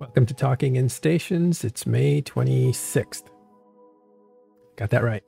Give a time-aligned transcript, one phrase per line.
[0.00, 1.64] Welcome to Talking in Stations.
[1.64, 3.24] It's May 26th.
[4.76, 5.24] Got that right.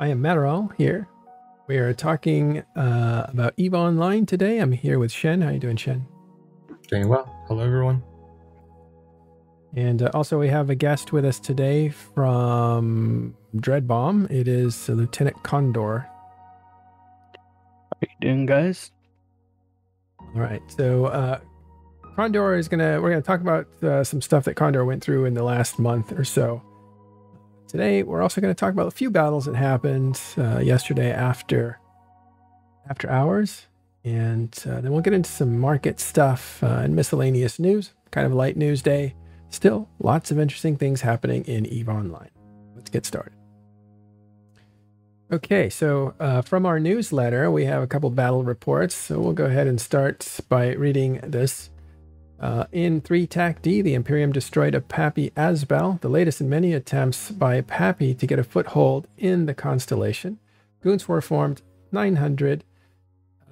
[0.00, 1.06] I am Matterall here.
[1.68, 4.58] We are talking uh, about EVE Online today.
[4.58, 5.42] I'm here with Shen.
[5.42, 6.06] How are you doing, Shen?
[6.88, 7.26] Doing well.
[7.46, 8.02] Hello, everyone.
[9.76, 14.30] And uh, also, we have a guest with us today from Dreadbomb.
[14.30, 16.08] It is Lieutenant Condor.
[17.34, 18.92] How are you doing, guys?
[20.18, 20.62] All right.
[20.68, 21.40] So, uh,
[22.16, 23.00] Condor is gonna.
[23.00, 26.12] We're gonna talk about uh, some stuff that Condor went through in the last month
[26.12, 26.62] or so.
[27.68, 31.78] Today, we're also to talk about a few battles that happened uh, yesterday after
[32.90, 33.66] after hours,
[34.04, 37.94] and uh, then we'll get into some market stuff uh, and miscellaneous news.
[38.10, 39.14] Kind of light news day.
[39.48, 42.30] Still, lots of interesting things happening in Eve Online.
[42.74, 43.32] Let's get started.
[45.32, 48.94] Okay, so uh, from our newsletter, we have a couple battle reports.
[48.94, 51.70] So we'll go ahead and start by reading this.
[52.42, 56.72] Uh, in 3 TAC D, the Imperium destroyed a Pappy Asbel, the latest in many
[56.72, 60.40] attempts by Pappy to get a foothold in the constellation.
[60.82, 62.64] Goons were formed 900,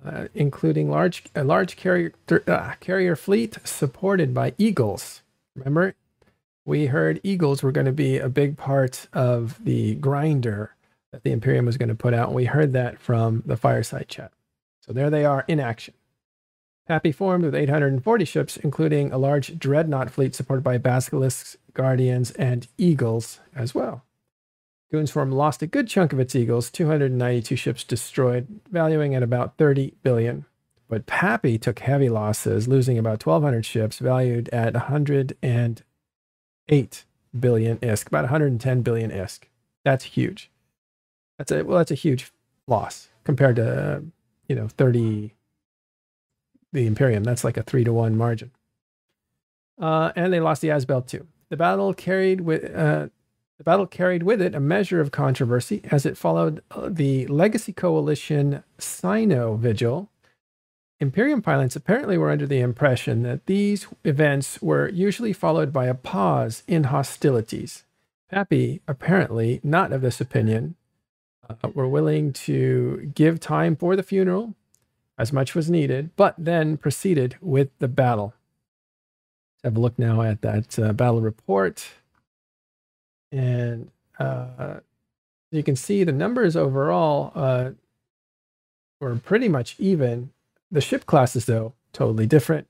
[0.04, 2.12] uh, including large a large carrier
[2.48, 5.22] uh, carrier fleet supported by Eagles.
[5.54, 5.94] Remember,
[6.64, 10.74] we heard Eagles were going to be a big part of the grinder
[11.12, 14.08] that the Imperium was going to put out, and we heard that from the fireside
[14.08, 14.32] chat.
[14.80, 15.94] So there they are in action.
[16.90, 22.66] Pappy formed with 840 ships, including a large dreadnought fleet supported by basilisks, guardians, and
[22.78, 24.02] eagles as well.
[24.92, 29.94] Goonswarm lost a good chunk of its eagles, 292 ships destroyed, valuing at about 30
[30.02, 30.46] billion.
[30.88, 37.04] But Pappy took heavy losses, losing about 1,200 ships, valued at 108
[37.38, 39.44] billion ISK, about 110 billion ISK.
[39.84, 40.50] That's huge.
[41.38, 42.32] That's a well, that's a huge
[42.66, 44.02] loss compared to
[44.48, 45.34] you know 30
[46.72, 47.24] the Imperium.
[47.24, 48.50] That's like a three to one margin.
[49.80, 51.26] Uh, and they lost the Asbel too.
[51.48, 53.08] The battle carried with uh,
[53.58, 57.72] the battle carried with it a measure of controversy as it followed uh, the Legacy
[57.72, 60.08] Coalition Sino Vigil.
[61.00, 65.94] Imperium pilots apparently were under the impression that these events were usually followed by a
[65.94, 67.84] pause in hostilities.
[68.30, 70.76] Pappy, apparently not of this opinion,
[71.48, 74.54] uh, were willing to give time for the funeral
[75.20, 78.32] as much was needed, but then proceeded with the battle.
[79.52, 81.86] Let's have a look now at that uh, battle report.
[83.30, 84.80] And uh,
[85.52, 87.72] you can see the numbers overall uh,
[88.98, 90.30] were pretty much even.
[90.70, 92.66] The ship classes, though, totally different.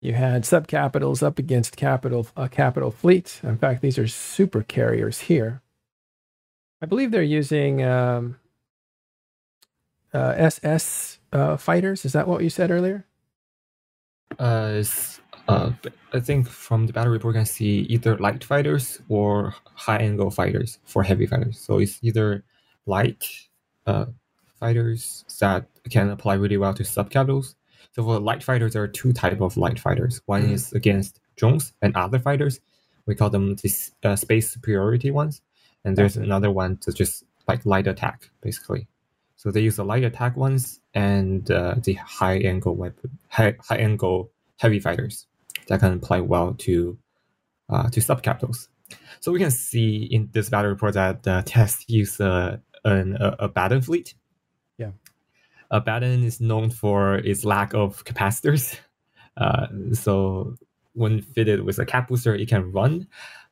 [0.00, 3.38] You had subcapitals up against capital a capital fleet.
[3.42, 5.60] In fact, these are super carriers here.
[6.80, 8.38] I believe they're using um,
[10.14, 12.04] uh, SS uh, fighters.
[12.04, 13.06] Is that what you said earlier?
[14.38, 14.82] Uh,
[15.48, 15.72] uh,
[16.12, 20.78] I think from the battle report, can see either light fighters or high angle fighters
[20.84, 21.58] for heavy fighters.
[21.58, 22.44] So it's either
[22.86, 23.24] light
[23.86, 24.06] uh,
[24.58, 27.54] fighters that can apply really well to subcapitals.
[27.92, 30.22] So for light fighters, there are two type of light fighters.
[30.26, 30.52] One mm.
[30.52, 32.60] is against drones and other fighters.
[33.06, 35.42] We call them the uh, space superiority ones.
[35.84, 38.86] And there's another one to just like light attack, basically.
[39.42, 43.78] So they use the light attack ones and uh, the high angle weapon, high, high
[43.78, 44.30] angle
[44.60, 45.26] heavy fighters
[45.66, 46.96] that can apply well to
[47.68, 48.68] uh, to subcapitals.
[49.18, 53.34] So we can see in this battle report that the test use uh, an, a,
[53.40, 54.14] Abaddon fleet.
[54.78, 54.92] Yeah,
[55.72, 58.78] Abaddon is known for its lack of capacitors.
[59.36, 60.54] Uh, so
[60.92, 63.08] when fitted with a cap booster, it can run.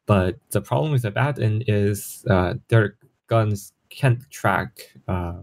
[0.06, 2.97] But the problem with the Abaddon is uh, their
[3.27, 5.41] guns can't track uh,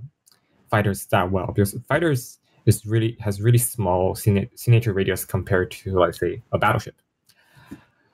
[0.70, 6.20] fighters that well because fighters is really has really small signature radius compared to let's
[6.20, 6.96] say a battleship.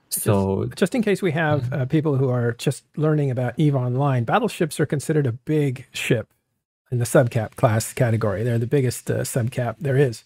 [0.09, 3.75] So just, just in case we have uh, people who are just learning about Eve
[3.75, 6.31] Online, battleships are considered a big ship
[6.91, 8.43] in the subcap class category.
[8.43, 10.23] They're the biggest uh, subcap there is.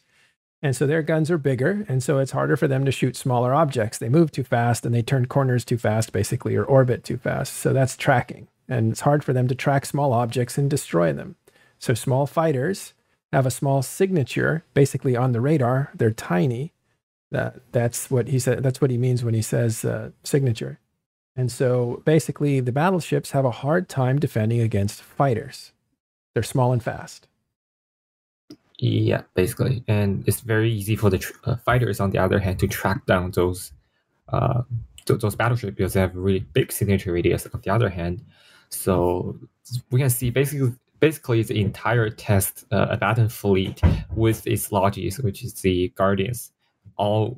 [0.62, 3.54] And so their guns are bigger, and so it's harder for them to shoot smaller
[3.54, 4.00] objects.
[4.00, 7.54] They move too fast and they turn corners too fast, basically, or orbit too fast.
[7.54, 8.48] So that's tracking.
[8.68, 11.36] And it's hard for them to track small objects and destroy them.
[11.80, 12.94] So small fighters
[13.34, 15.92] have a small signature basically on the radar.
[15.96, 16.74] They're tiny.
[17.32, 18.64] That that's what he said.
[18.64, 20.80] That's what he means when he says uh, signature.
[21.36, 25.72] And so basically, the battleships have a hard time defending against fighters.
[26.34, 27.28] They're small and fast.
[28.80, 32.60] Yeah, basically, and it's very easy for the tr- uh, fighters, on the other hand,
[32.60, 33.72] to track down those
[34.30, 34.62] uh,
[35.06, 37.48] th- those battleships because they have really big signature radius.
[37.54, 38.24] On the other hand,
[38.70, 39.38] so
[39.92, 43.82] we can see basically basically the entire test uh, Abaddon fleet
[44.16, 46.52] with its lodges, which is the Guardians,
[46.98, 47.38] all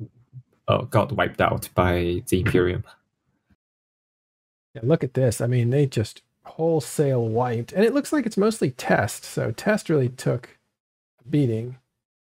[0.68, 2.84] uh, got wiped out by the Imperium.
[4.74, 5.40] Yeah, look at this.
[5.40, 9.24] I mean, they just wholesale wiped, and it looks like it's mostly test.
[9.24, 10.58] So test really took
[11.20, 11.76] a beating,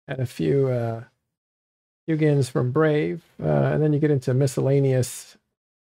[0.08, 1.04] and a few uh,
[2.10, 5.38] Huginns from Brave, uh, and then you get into miscellaneous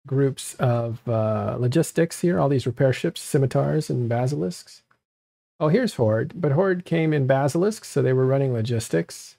[0.06, 2.38] groups of uh, logistics here.
[2.38, 4.81] All these repair ships, scimitars, and basilisks.
[5.60, 9.36] Oh, here's Horde, but Horde came in basilisks, so they were running logistics.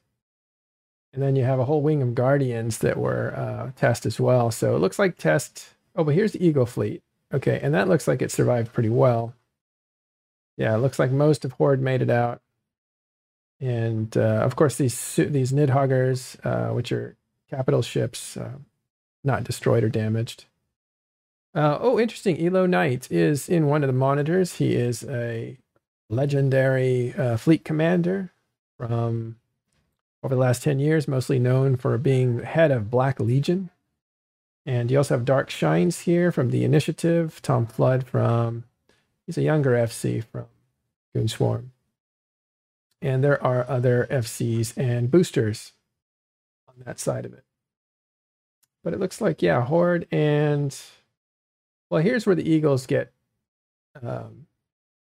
[1.13, 4.49] And then you have a whole wing of guardians that were uh, test as well.
[4.49, 5.75] So it looks like test.
[5.95, 7.03] Oh, but here's the Eagle fleet.
[7.33, 9.33] Okay, and that looks like it survived pretty well.
[10.57, 12.41] Yeah, it looks like most of Horde made it out.
[13.59, 17.15] And uh, of course, these these Nidhoggurs, uh, which are
[17.49, 18.57] capital ships, uh,
[19.23, 20.45] not destroyed or damaged.
[21.55, 22.43] Uh, oh, interesting.
[22.43, 24.55] Elo Knight is in one of the monitors.
[24.55, 25.57] He is a
[26.13, 28.31] legendary uh, fleet commander
[28.77, 29.37] from
[30.23, 33.69] over the last 10 years, mostly known for being head of Black Legion.
[34.65, 38.63] And you also have Dark Shines here from the Initiative, Tom Flood from,
[39.25, 40.45] he's a younger FC from
[41.13, 41.71] Goon Swarm.
[43.01, 45.73] And there are other FCs and boosters
[46.69, 47.43] on that side of it.
[48.81, 50.73] But it looks like, yeah, Horde and,
[51.89, 53.11] well, here's where the Eagles get,
[54.01, 54.47] um,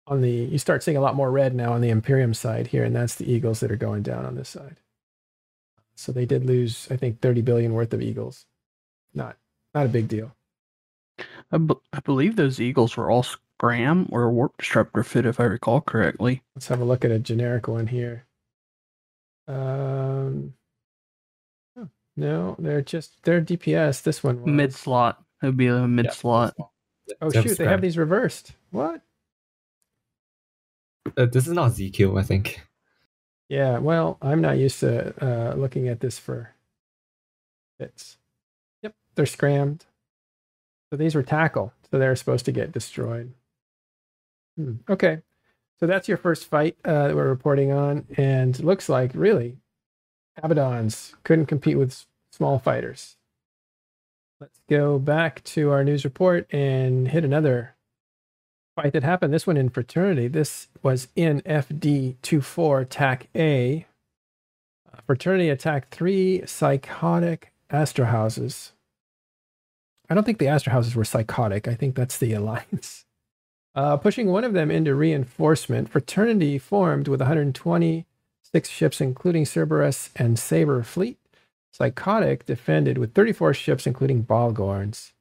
[0.07, 2.85] on the, you start seeing a lot more red now on the Imperium side here,
[2.85, 4.77] and that's the Eagles that are going down on this side.
[5.95, 8.47] So they did lose, I think, 30 billion worth of Eagles.
[9.15, 9.37] Not,
[9.75, 10.35] not a big deal.
[11.53, 11.59] I
[11.93, 16.43] I believe those eagles were all scram or warp disruptor fit, if I recall correctly.
[16.57, 18.25] Let's have a look at a generic one here.
[19.47, 20.55] Um,
[21.79, 24.03] oh, no, they're just they're DPS.
[24.03, 24.43] This one.
[24.57, 25.23] Mid slot.
[25.43, 26.13] It would be a mid Yeah.
[26.13, 26.55] slot.
[27.21, 28.53] Oh shoot, they have these reversed.
[28.71, 29.03] What?
[31.17, 32.61] Uh, this is not ZQ, I think.
[33.49, 36.55] Yeah, well, I'm not used to uh, looking at this for
[37.79, 38.17] bits.
[38.83, 39.85] Yep, they're scrammed.
[40.91, 43.33] So these were tackle, so they're supposed to get destroyed.
[44.57, 45.21] Hmm, Okay,
[45.81, 49.57] so that's your first fight uh, that we're reporting on, and looks like really,
[50.43, 53.17] Abaddons couldn't compete with small fighters.
[54.41, 57.75] Let's go back to our news report and hit another
[58.75, 59.33] fight that happened.
[59.33, 60.29] This one in fraternity.
[60.29, 63.87] This was in FD 24 TAC A.
[64.93, 68.73] Uh, fraternity attacked three psychotic Astrahuses.
[70.09, 71.67] I don't think the Astrahuses were psychotic.
[71.67, 73.05] I think that's the alliance.
[73.75, 80.39] Uh, pushing one of them into reinforcement, fraternity formed with 126 ships, including Cerberus and
[80.39, 81.19] Saber fleet.
[81.73, 85.13] Psychotic defended with 34 ships, including Bhaalgorns.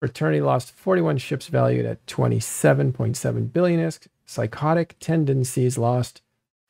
[0.00, 4.06] Fraternity lost 41 ships valued at 27.7 billion isk.
[4.24, 6.22] Psychotic tendencies lost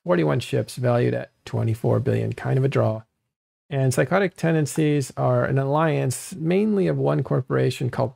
[0.05, 2.33] 41 ships valued at 24 billion.
[2.33, 3.03] Kind of a draw.
[3.71, 8.15] And psychotic tendencies are an alliance mainly of one corporation called,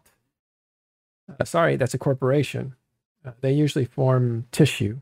[1.38, 2.75] uh, sorry, that's a corporation.
[3.25, 4.99] Uh, they usually form tissue.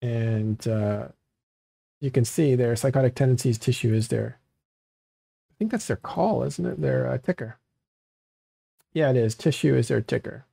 [0.00, 1.08] And uh,
[2.00, 4.40] you can see their psychotic tendencies tissue is their,
[5.52, 6.80] I think that's their call, isn't it?
[6.80, 7.58] Their uh, ticker.
[8.92, 9.34] Yeah, it is.
[9.34, 10.44] Tissue is their ticker.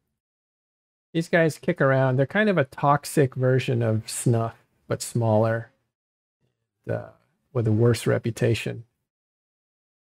[1.13, 2.15] These guys kick around.
[2.15, 4.55] They're kind of a toxic version of Snuff,
[4.87, 5.71] but smaller,
[6.89, 7.09] uh,
[7.51, 8.85] with a worse reputation.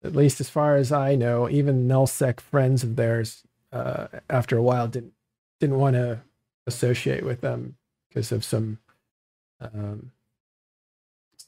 [0.03, 4.61] At least as far as I know, even nullsec friends of theirs, uh, after a
[4.61, 5.13] while, didn't
[5.59, 6.21] didn't want to
[6.67, 7.77] associate with them
[8.07, 8.77] because of some
[9.59, 10.11] um,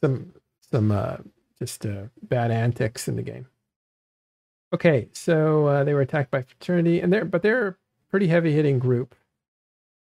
[0.01, 0.34] some
[0.72, 1.17] some uh,
[1.60, 3.48] just uh, bad antics in the game.
[4.74, 7.76] Okay, so uh, they were attacked by fraternity, and they're but they're a
[8.12, 9.16] pretty heavy hitting group.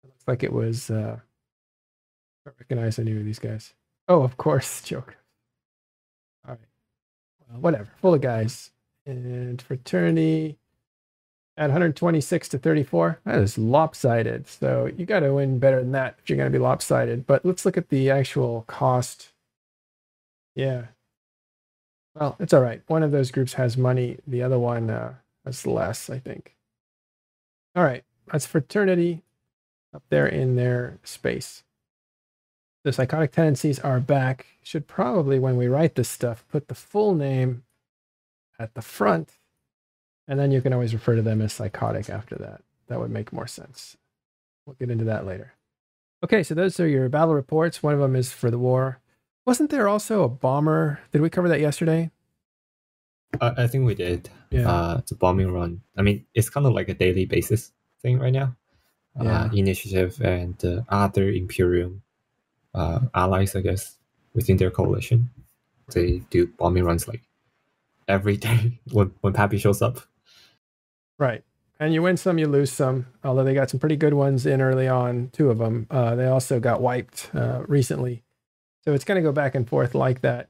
[0.04, 0.90] It looks like it was.
[0.90, 1.20] Uh,
[2.46, 3.74] I recognize any of these guys.
[4.08, 5.18] Oh, of course, joke.
[6.48, 6.60] All right,
[7.52, 7.90] well, whatever.
[8.02, 8.72] Full of guys
[9.06, 10.58] and fraternity
[11.58, 13.20] at 126 to 34.
[13.26, 14.48] That is lopsided.
[14.48, 17.28] So you got to win better than that if you're going to be lopsided.
[17.28, 19.30] But let's look at the actual cost.
[20.56, 20.86] Yeah,
[22.20, 22.82] well, it's all right.
[22.88, 24.18] One of those groups has money.
[24.28, 25.14] The other one uh,
[25.46, 26.56] has less, I think.
[27.76, 28.04] All right.
[28.32, 29.24] That's fraternity
[29.96, 31.64] up there in their space.
[32.84, 34.46] The psychotic tendencies are back.
[34.62, 37.64] Should probably, when we write this stuff, put the full name
[38.60, 39.38] at the front.
[40.28, 42.62] And then you can always refer to them as psychotic after that.
[42.88, 43.98] That would make more sense.
[44.66, 45.54] We'll get into that later.
[46.24, 47.82] Okay, so those are your battle reports.
[47.82, 49.00] One of them is for the war.
[49.50, 51.00] Wasn't there also a bomber?
[51.12, 52.12] Did we cover that yesterday?
[53.42, 54.30] I, I think we did.
[54.52, 54.70] Yeah.
[54.70, 55.82] Uh, the bombing run.
[55.98, 58.56] I mean, it's kind of like a daily basis thing right now.
[59.20, 59.46] Yeah.
[59.46, 62.04] Uh, initiative and uh, other Imperium
[62.76, 63.98] uh, allies, I guess,
[64.36, 65.32] within their coalition.
[65.96, 67.24] They do bombing runs like
[68.08, 69.98] every day when when Pappy shows up.
[71.18, 71.44] Right.
[71.80, 73.08] And you win some, you lose some.
[73.24, 75.88] Although they got some pretty good ones in early on, two of them.
[75.90, 78.22] Uh, they also got wiped uh, recently.
[78.86, 80.50] So it's going to go back and forth like that.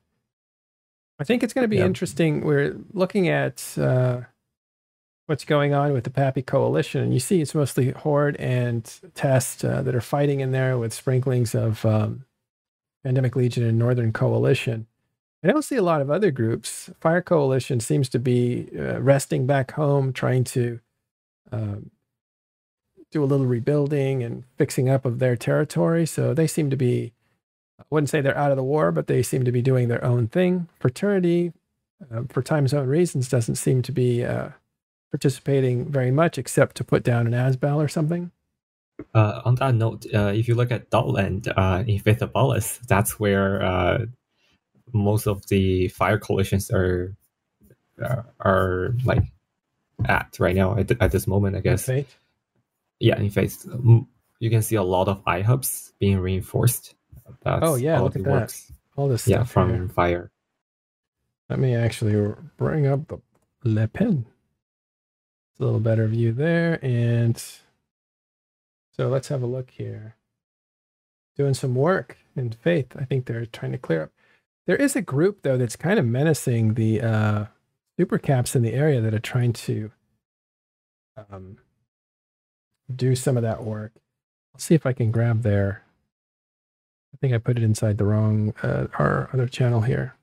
[1.20, 2.42] I think it's going to be interesting.
[2.42, 4.22] We're looking at uh,
[5.26, 9.66] what's going on with the Pappy Coalition, and you see it's mostly Horde and Test
[9.66, 12.26] uh, that are fighting in there with sprinklings of um,
[13.04, 14.88] Pandemic Legion and Northern Coalition.
[15.44, 16.90] I don't see a lot of other groups.
[17.00, 20.80] Fire Coalition seems to be uh, resting back home, trying to
[21.52, 21.92] um,
[23.12, 26.06] do a little rebuilding and fixing up of their territory.
[26.06, 27.14] So they seem to be,
[27.80, 30.04] I wouldn't say they're out of the war, but they seem to be doing their
[30.04, 30.68] own thing.
[30.80, 31.54] Fraternity,
[32.12, 34.50] uh, for time zone reasons, doesn't seem to be uh,
[35.12, 38.32] participating very much except to put down an Asbel or something.
[39.16, 43.64] Uh, on that note, uh, if you look at DOTLAN uh, in Feythabolis, that's where
[43.64, 44.06] uh,
[44.94, 47.16] most of the fire coalitions are
[48.40, 49.24] are like
[50.06, 51.86] at right now at, at this moment, I guess.
[51.86, 52.08] Fate.
[53.00, 54.06] Yeah, in Faith, mm,
[54.40, 56.96] you can see a lot of iHubs being reinforced.
[57.42, 58.32] That's Oh, yeah, look at that.
[58.32, 58.72] works.
[58.96, 59.52] All this Yeah, stuff.
[59.52, 59.88] from here.
[59.90, 60.32] fire.
[61.50, 63.20] Let me actually bring up the
[63.64, 64.26] Le Pen.
[65.52, 66.80] It's a little better view there.
[66.84, 67.38] And
[68.96, 70.16] so let's have a look here.
[71.38, 72.96] Doing some work in faith.
[73.00, 74.12] I think they're trying to clear up.
[74.68, 77.46] There is a group, though, that's kind of menacing the uh,
[77.98, 79.92] super caps in the area that are trying to
[81.32, 81.58] um,
[82.94, 83.94] do some of that work.
[84.54, 85.84] I'll see if I can grab their.
[87.14, 90.16] I think I put it inside the wrong, uh, our other channel here.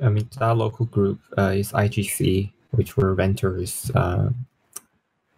[0.00, 4.30] I mean, that local group uh, is IGC, which were renters, uh,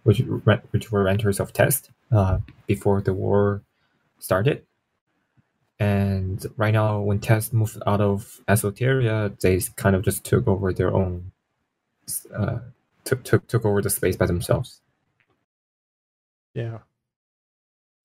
[0.02, 3.62] which re- which were renters of Test uh, before the war
[4.18, 4.64] started.
[5.78, 10.72] And right now, when Test moved out of Esoteria, they kind of just took over
[10.72, 11.32] their own,
[12.34, 12.58] uh,
[13.04, 14.80] took took took over the space by themselves.
[16.54, 16.78] Yeah.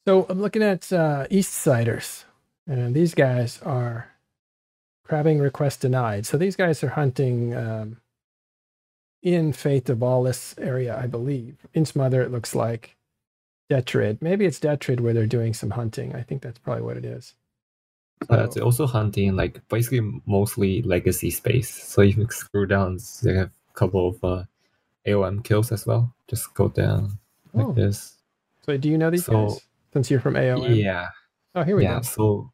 [0.07, 2.23] So I'm looking at uh, East Siders,
[2.65, 4.07] and these guys are
[5.03, 6.25] crabbing request denied.
[6.25, 7.97] So these guys are hunting um,
[9.21, 11.57] in Feythabolis area, I believe.
[11.73, 12.95] In Smother, it looks like
[13.69, 14.21] Detorid.
[14.21, 16.15] Maybe it's Detorid where they're doing some hunting.
[16.15, 17.35] I think that's probably what it is.
[18.29, 21.69] Uh, So- they also hunting like basically mostly legacy space.
[21.83, 24.43] So if you screw down, they have a couple of uh,
[25.05, 26.13] AOM kills as well.
[26.29, 27.17] Just go down
[27.53, 27.73] like Oh.
[27.73, 28.13] this.
[28.65, 29.59] So do you know these So- guys?
[29.97, 30.77] Since you're from AOM.
[30.77, 31.07] Yeah,
[31.55, 31.95] Oh, here we yeah.
[31.95, 32.01] go.
[32.03, 32.51] So,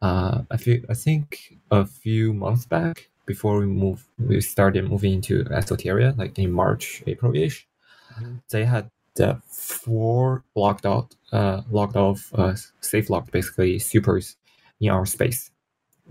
[0.00, 5.12] uh, I feel I think a few months back, before we move, we started moving
[5.12, 7.68] into Esoteria, like in March, April ish.
[8.14, 8.40] Mhm.
[8.48, 14.36] They had the four locked out, uh, locked off, uh, safe locked basically supers
[14.80, 15.50] in our space.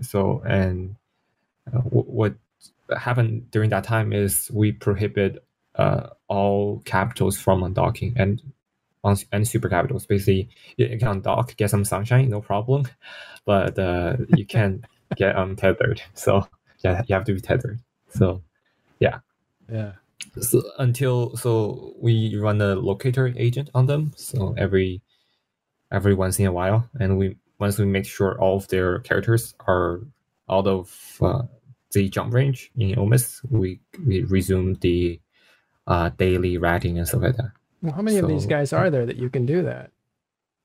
[0.00, 0.94] So and
[1.66, 2.34] uh, w- what
[2.96, 5.42] happened during that time is we prohibit
[5.74, 8.40] uh, all capitals from undocking and
[9.06, 10.06] on and super capitals.
[10.06, 12.86] Basically, you can dock, get some sunshine, no problem,
[13.44, 14.84] but uh, you can't
[15.16, 16.02] get untethered.
[16.14, 16.46] So
[16.84, 17.80] yeah, you have to be tethered.
[18.08, 18.42] So
[19.00, 19.18] Yeah.
[19.70, 19.92] Yeah.
[20.40, 25.02] So until so we run a locator agent on them so every
[25.90, 29.54] every once in a while and we once we make sure all of their characters
[29.66, 30.00] are
[30.50, 31.42] out of uh,
[31.92, 35.20] the jump range in Omist, we we resume the
[35.86, 37.52] uh, daily ratting and stuff like that.
[37.86, 39.92] Well, how many of these guys are there that you can do that?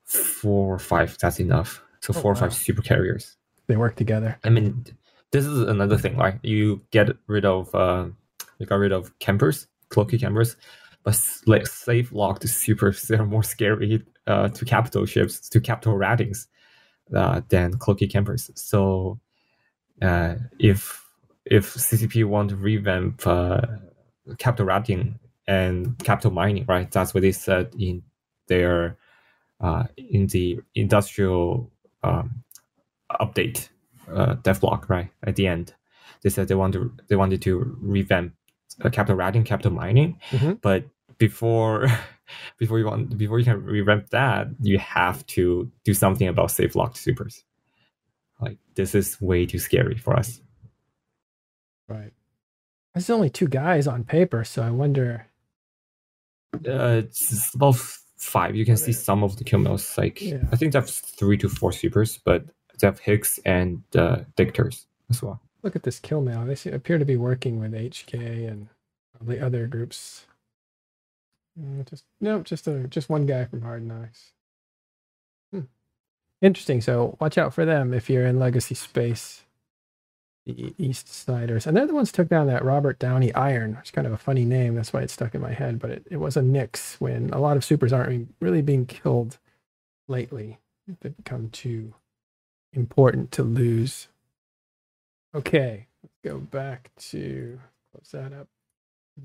[0.05, 1.79] Four or five, that's enough.
[1.99, 3.37] So Oh, four or five super carriers.
[3.67, 4.39] They work together.
[4.43, 4.85] I mean,
[5.31, 6.39] this is another thing, right?
[6.41, 8.07] You get rid of, uh,
[8.57, 10.57] you got rid of campers, cloaky campers,
[11.03, 16.47] but like safe locked supers, they're more scary uh, to capital ships, to capital ratings
[17.15, 18.49] uh, than cloaky campers.
[18.55, 19.19] So,
[20.01, 21.07] uh, if
[21.45, 23.61] if CCP want to revamp uh,
[24.39, 25.19] capital ratting
[25.51, 26.89] and capital mining, right?
[26.95, 28.03] That's what they said in
[28.47, 28.97] their
[29.59, 31.69] uh, in the industrial
[32.03, 32.43] um,
[33.25, 33.69] update
[34.11, 35.09] uh, devlog, right?
[35.23, 35.73] At the end,
[36.21, 38.33] they said they want to they wanted to revamp
[38.83, 40.59] uh, capital ratting, capital mining, Mhm.
[40.61, 40.83] but
[41.17, 41.87] before
[42.61, 46.75] before you want before you can revamp that, you have to do something about safe
[46.75, 47.43] locked supers.
[48.39, 50.41] Like this is way too scary for us.
[51.87, 52.13] Right.
[52.93, 55.27] There's only two guys on paper, so I wonder.
[56.53, 57.75] Uh, it's about
[58.17, 58.55] five.
[58.55, 59.97] You can see some of the kill mails.
[59.97, 60.43] Like Yeah.
[60.51, 62.45] I think they have three to four sweepers, but
[62.79, 65.41] they have HICs and uh, Dictors as well.
[65.63, 66.43] Look at this kill mail.
[66.45, 68.67] They seem, appear to be working with HK and
[69.15, 70.25] probably other groups.
[71.59, 74.31] Uh, just no, just a just one guy from Hard Knocks.
[75.51, 75.61] Hmm.
[76.41, 76.81] Interesting.
[76.81, 79.43] So watch out for them if you're in Legacy space.
[80.45, 81.67] The East Siders.
[81.67, 83.77] And they're the ones took down that Robert Downey Iron.
[83.79, 84.75] It's kind of a funny name.
[84.75, 85.79] That's why it stuck in my head.
[85.79, 89.37] But it, it was a Nyx when a lot of supers aren't really being killed
[90.07, 90.59] lately.
[91.01, 91.93] They've become too
[92.73, 94.07] important to lose.
[95.35, 97.59] Okay, let's go back to
[97.93, 98.47] close that up.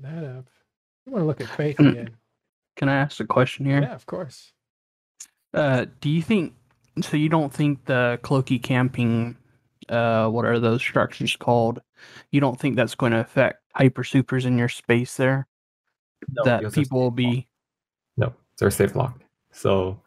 [0.01, 0.45] That up.
[1.07, 1.87] I want to look at Faith Hmm.
[1.87, 2.09] again.
[2.77, 3.81] Can I ask a question here?
[3.81, 4.53] Yeah, of course.
[5.53, 6.53] Uh, do you think
[7.01, 7.17] so?
[7.17, 9.35] You don't think the cloaky camping,
[9.89, 11.81] uh, what are those structures called?
[12.31, 15.47] You don't think that's going to affect hyper supers in your space there?
[16.29, 17.47] No, that people will be.
[18.17, 19.23] No, they're safe locked.
[19.51, 20.01] So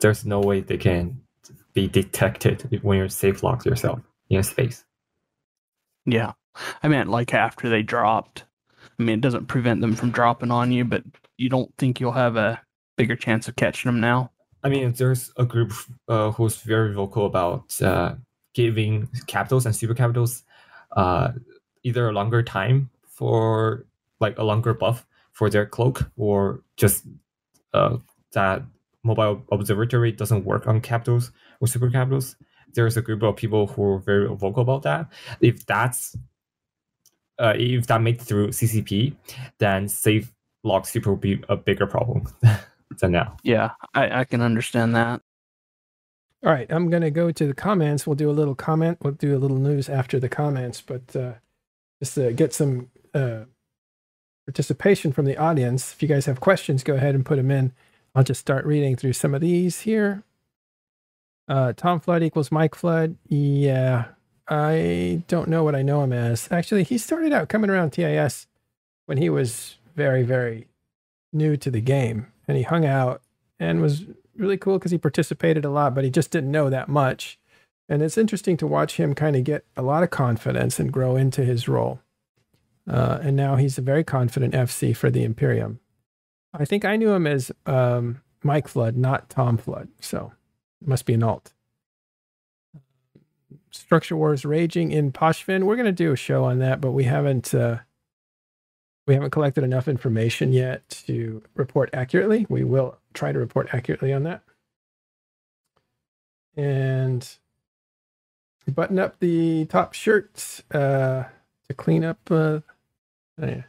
[0.00, 1.20] there's no way they can
[1.72, 4.84] be detected when you're safe locked yourself in a space.
[6.06, 6.32] Yeah,
[6.82, 8.44] I meant like after they dropped.
[8.98, 11.02] I mean, it doesn't prevent them from dropping on you, but
[11.36, 12.60] you don't think you'll have a
[12.96, 14.30] bigger chance of catching them now?
[14.62, 15.72] I mean, there's a group
[16.08, 18.14] uh, who's very vocal about uh,
[18.54, 20.44] giving capitals and super capitals
[20.96, 21.32] uh,
[21.82, 23.84] either a longer time for
[24.20, 27.04] like a longer buff for their cloak, or just
[27.72, 27.96] uh,
[28.32, 28.62] that
[29.02, 31.30] mobile observatory doesn't work on capitals
[31.60, 32.36] or super capitals.
[32.74, 35.08] There's a group of people who are very vocal about that.
[35.40, 36.16] If that's
[37.38, 39.14] uh, if that makes through CCP,
[39.58, 40.32] then safe
[40.62, 42.26] lock super will be a bigger problem
[43.00, 43.36] than now.
[43.42, 45.20] Yeah, I, I can understand that.
[46.44, 48.06] All right, I'm going to go to the comments.
[48.06, 48.98] We'll do a little comment.
[49.00, 51.32] We'll do a little news after the comments, but uh,
[52.02, 53.44] just to get some uh,
[54.46, 55.94] participation from the audience.
[55.94, 57.72] If you guys have questions, go ahead and put them in.
[58.14, 60.22] I'll just start reading through some of these here.
[61.48, 63.16] Uh, Tom Flood equals Mike Flood.
[63.26, 64.06] Yeah,
[64.46, 66.52] I don't know what I know him as.
[66.52, 68.46] Actually, he started out coming around TIS
[69.06, 70.68] when he was very, very
[71.32, 73.22] new to the game, and he hung out
[73.58, 74.04] and was
[74.36, 77.38] really cool because he participated a lot, but he just didn't know that much.
[77.88, 81.16] And it's interesting to watch him kind of get a lot of confidence and grow
[81.16, 82.00] into his role.
[82.88, 85.80] Uh, and now he's a very confident FC for the Imperium.
[86.52, 89.88] I think I knew him as um, Mike Flood, not Tom Flood.
[90.00, 90.32] So
[90.84, 91.52] must be an alt.
[93.70, 95.64] Structure Wars raging in Pochven.
[95.64, 97.78] We're going to do a show on that, but we haven't uh,
[99.06, 102.46] we haven't collected enough information yet to report accurately.
[102.48, 104.42] We will try to report accurately on that.
[106.56, 107.28] And
[108.72, 111.24] button up the top shirt uh,
[111.68, 112.18] to clean up.
[112.30, 112.60] Uh,
[113.40, 113.62] oh yeah.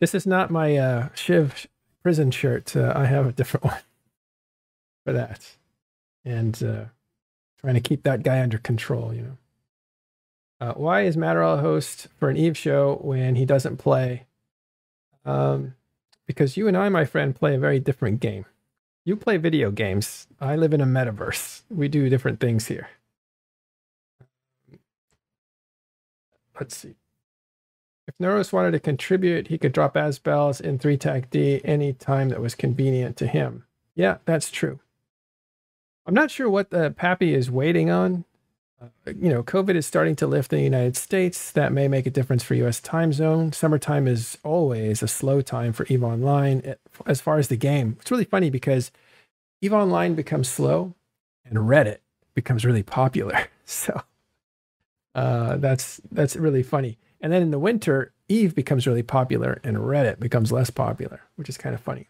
[0.00, 1.66] This is not my uh, Shiv
[2.02, 2.76] prison shirt.
[2.76, 3.80] Uh, I have a different one
[5.04, 5.56] for that.
[6.24, 6.84] And uh,
[7.60, 9.36] trying to keep that guy under control, you know.
[10.60, 14.26] Uh, why is Matterall a host for an Eve show when he doesn't play?
[15.24, 15.74] Um,
[16.26, 18.46] because you and I, my friend, play a very different game.
[19.04, 20.26] You play video games.
[20.40, 21.62] I live in a metaverse.
[21.68, 22.88] We do different things here.
[26.58, 26.94] Let's see.
[28.06, 32.28] If Noros wanted to contribute, he could drop Asbel's in 3 Tac D any time
[32.28, 33.64] that was convenient to him.
[33.94, 34.80] Yeah, that's true.
[36.06, 38.24] I'm not sure what the Pappy is waiting on.
[39.06, 41.50] You know, COVID is starting to lift in the United States.
[41.52, 43.52] That may make a difference for US time zone.
[43.52, 46.74] Summertime is always a slow time for EVE Online
[47.06, 47.96] as far as the game.
[48.00, 48.90] It's really funny because
[49.62, 50.94] EVE Online becomes slow
[51.44, 51.98] and Reddit
[52.34, 53.48] becomes really popular.
[53.66, 54.02] So
[55.14, 56.98] uh, that's that's really funny.
[57.18, 61.48] And then in the winter, Eve becomes really popular and Reddit becomes less popular, which
[61.48, 62.08] is kind of funny.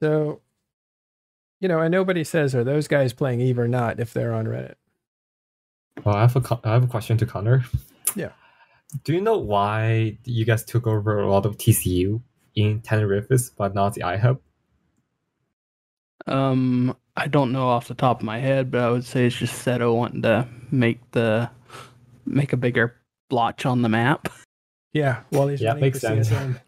[0.00, 0.40] So,
[1.60, 4.46] you know, and nobody says, are those guys playing Eve or not if they're on
[4.46, 4.74] Reddit?
[6.04, 7.64] Well, I have a co- I have a question to Connor.
[8.14, 8.30] Yeah.
[9.04, 12.22] Do you know why you guys took over a lot of TCU
[12.54, 14.38] in Tenerifis, but not the iHub?
[16.26, 19.36] Um, I don't know off the top of my head, but I would say it's
[19.36, 21.50] just Seto wanting to make the
[22.26, 22.94] make a bigger
[23.28, 24.28] blotch on the map.
[24.92, 26.28] Yeah, while he's Yeah, running makes sense.
[26.30, 26.60] CSM.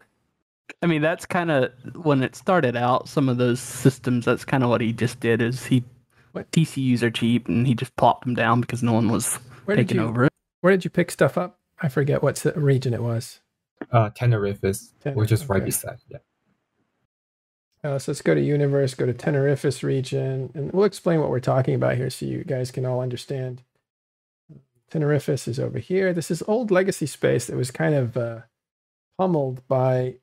[0.81, 1.71] I mean, that's kind of
[2.03, 3.07] when it started out.
[3.09, 5.41] Some of those systems, that's kind of what he just did.
[5.41, 5.83] Is he
[6.31, 6.51] What?
[6.51, 9.97] TCUs are cheap, and he just plopped them down because no one was Where taking
[9.97, 10.33] you over it.
[10.61, 11.59] where did you pick stuff up?
[11.81, 13.39] I forget what s- region it was.
[13.91, 15.97] Uh, Tenerifis, is, which is right beside.
[16.09, 16.17] Yeah.
[17.83, 21.39] Uh, so let's go to Universe, go to Tenerifis region, and we'll explain what we're
[21.39, 23.63] talking about here so you guys can all understand.
[24.91, 26.13] Tenerifis is over here.
[26.13, 28.39] This is old legacy space that was kind of uh,
[29.17, 30.15] pummeled by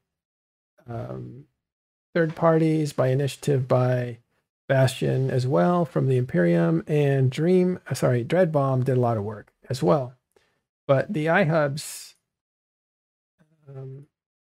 [0.89, 1.45] um,
[2.15, 4.19] third parties, by initiative, by
[4.69, 9.17] Bastion as well from the Imperium, and Dream, uh, sorry, Dread Bomb did a lot
[9.17, 10.15] of work as well.
[10.87, 12.15] But the iHubs
[13.69, 14.07] um,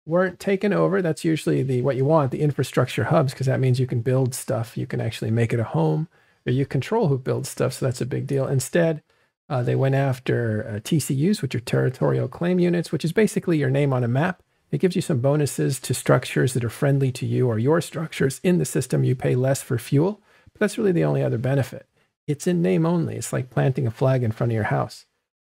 [0.05, 1.01] weren't taken over.
[1.01, 4.35] That's usually the what you want, the infrastructure hubs, because that means you can build
[4.35, 4.77] stuff.
[4.77, 6.07] You can actually make it a home,
[6.45, 7.73] or you control who builds stuff.
[7.73, 8.47] So that's a big deal.
[8.47, 9.01] Instead,
[9.49, 13.69] Uh, they went after uh, TCUs, which are territorial claim units, which is basically your
[13.69, 14.42] name on a map.
[14.73, 18.41] It gives you some bonuses to structures that are friendly to you or your structures
[18.41, 19.03] in the system.
[19.03, 20.19] You pay less for fuel,
[20.51, 21.87] but that's really the only other benefit.
[22.25, 23.15] It's in name only.
[23.15, 25.05] It's like planting a flag in front of your house.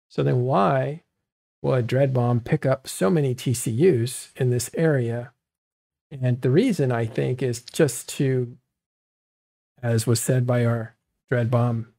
[0.09, 1.03] So then why
[1.62, 5.31] would Dread Bomb pick up so many TCUs in this area?
[6.12, 8.57] And the reason I think is just to,
[9.81, 10.95] as was said by our
[11.29, 11.93] Dread Bomb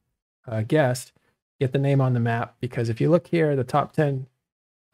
[0.47, 1.11] uh, guest,
[1.59, 2.55] get the name on the map.
[2.59, 4.27] Because if you look here, the top 10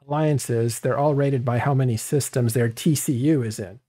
[0.07, 3.79] alliances, they're all rated by how many systems their TCU is in.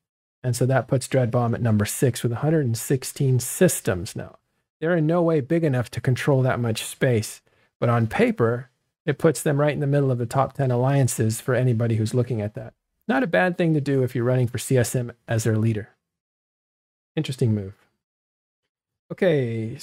[0.43, 4.39] And so that puts Dread Bomb at number six with 116 systems now.
[4.81, 7.41] They're in no way big enough to control that much space.
[7.79, 8.71] But on paper,
[9.07, 12.15] it puts them right in the middle of the top 10 alliances for anybody who's
[12.15, 12.75] looking at that.
[13.09, 15.91] Not a bad thing to do if you're running for CSM as their leader.
[17.17, 17.75] Interesting move.
[19.13, 19.77] Okay,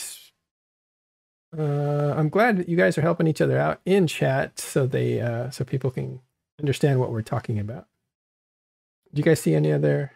[1.58, 5.20] uh, I'm glad that you guys are helping each other out in chat so they
[5.20, 6.20] uh, so people can
[6.60, 7.88] understand what we're talking about.
[9.14, 10.12] Do you guys see any other?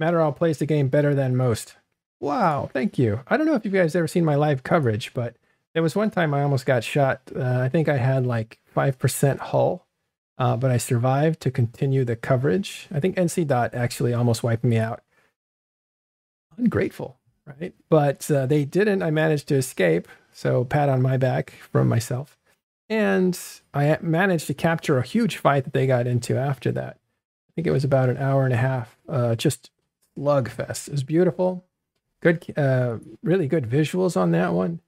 [0.00, 1.76] Matterall plays the game better than most.
[2.20, 3.20] Wow, thank you.
[3.26, 5.36] I don't know if you guys ever seen my live coverage, but
[5.74, 7.22] there was one time I almost got shot.
[7.34, 9.86] Uh, I think I had like five percent hull,
[10.38, 12.86] uh, but I survived to continue the coverage.
[12.94, 15.02] I think NC Dot actually almost wiped me out.
[16.56, 17.74] Ungrateful right?
[17.88, 19.02] But uh, they didn't.
[19.02, 20.08] I managed to escape.
[20.32, 22.36] So pat on my back from myself.
[22.88, 23.38] And
[23.72, 26.98] I managed to capture a huge fight that they got into after that.
[26.98, 28.96] I think it was about an hour and a half.
[29.08, 29.70] Uh, just
[30.16, 30.88] slugfest.
[30.88, 31.64] It was beautiful.
[32.20, 34.80] Good, uh, really good visuals on that one.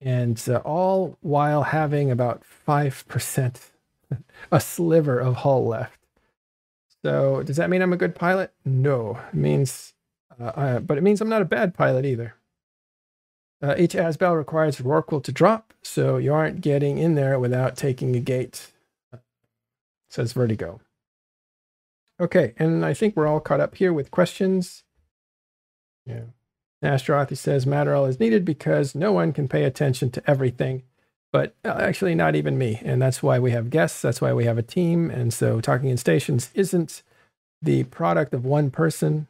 [0.00, 3.70] And uh, all while having about 5%,
[4.52, 5.98] a sliver of hull left.
[7.02, 8.52] So does that mean I'm a good pilot?
[8.64, 9.18] No.
[9.32, 9.94] It means
[10.40, 12.34] uh, but it means I'm not a bad pilot either.
[13.62, 18.16] Uh, each ASBAL requires Rorqual to drop, so you aren't getting in there without taking
[18.16, 18.72] a gate.
[20.10, 20.80] says Vertigo.
[22.20, 24.84] Okay, and I think we're all caught up here with questions.
[26.06, 26.24] Yeah.
[26.82, 30.82] Ashterothi says Matterall is needed because no one can pay attention to everything,
[31.32, 32.80] but uh, actually not even me.
[32.84, 34.02] And that's why we have guests.
[34.02, 35.08] That's why we have a team.
[35.08, 37.02] And so Talking in Stations isn't
[37.60, 39.28] the product of one person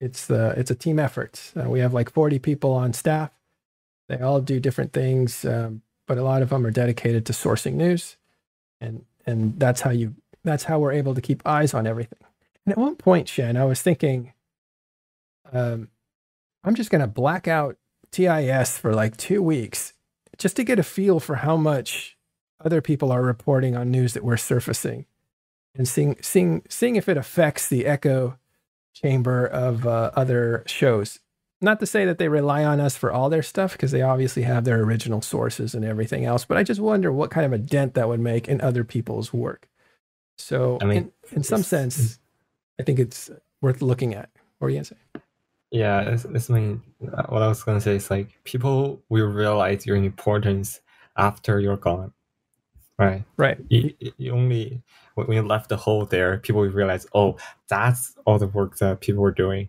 [0.00, 1.52] it's the it's a team effort.
[1.58, 3.30] Uh, we have like 40 people on staff.
[4.08, 7.74] They all do different things, um, but a lot of them are dedicated to sourcing
[7.74, 8.16] news,
[8.80, 12.20] and and that's how you that's how we're able to keep eyes on everything.
[12.64, 14.32] And at one point, Shen, I was thinking,
[15.52, 15.88] um,
[16.62, 17.76] I'm just gonna black out
[18.12, 19.92] TIS for like two weeks
[20.38, 22.16] just to get a feel for how much
[22.64, 25.06] other people are reporting on news that we're surfacing,
[25.74, 28.38] and seeing seeing seeing if it affects the echo
[29.02, 31.20] chamber of uh, other shows.
[31.60, 34.42] Not to say that they rely on us for all their stuff, because they obviously
[34.42, 37.58] have their original sources and everything else, but I just wonder what kind of a
[37.58, 39.68] dent that would make in other people's work.
[40.38, 40.96] So, I mean,
[41.30, 42.18] in, in some sense,
[42.78, 43.30] I think it's
[43.62, 44.28] worth looking at.
[44.58, 45.20] What are you going to say?
[45.70, 49.86] Yeah, it's, it's mean, what I was going to say is like people will realize
[49.86, 50.80] your importance
[51.16, 52.12] after you're gone.
[52.98, 53.24] Right.
[53.36, 53.58] Right.
[53.68, 54.82] You, you only
[55.14, 57.36] when you left the hole there, people realize, oh,
[57.68, 59.68] that's all the work that people were doing.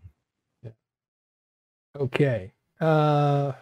[1.98, 2.54] Okay.
[2.80, 3.54] Uh,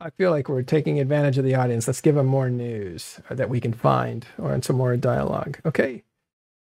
[0.00, 1.86] I feel like we're taking advantage of the audience.
[1.86, 5.58] Let's give them more news that we can find or some more dialogue.
[5.66, 6.04] Okay.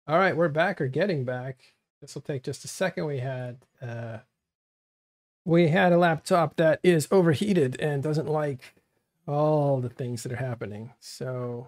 [0.08, 1.74] All right, we're back or getting back.
[2.02, 3.06] This will take just a second.
[3.06, 4.18] We had uh,
[5.46, 8.76] we had a laptop that is overheated and doesn't like
[9.26, 10.92] all the things that are happening.
[11.00, 11.68] So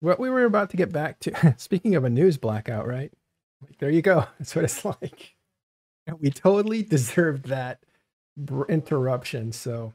[0.00, 3.12] what we were about to get back to, speaking of a news blackout, right?
[3.62, 4.26] Like, there you go.
[4.38, 5.34] That's what it's like.
[6.06, 7.80] And we totally deserved that
[8.68, 9.52] interruption.
[9.52, 9.92] So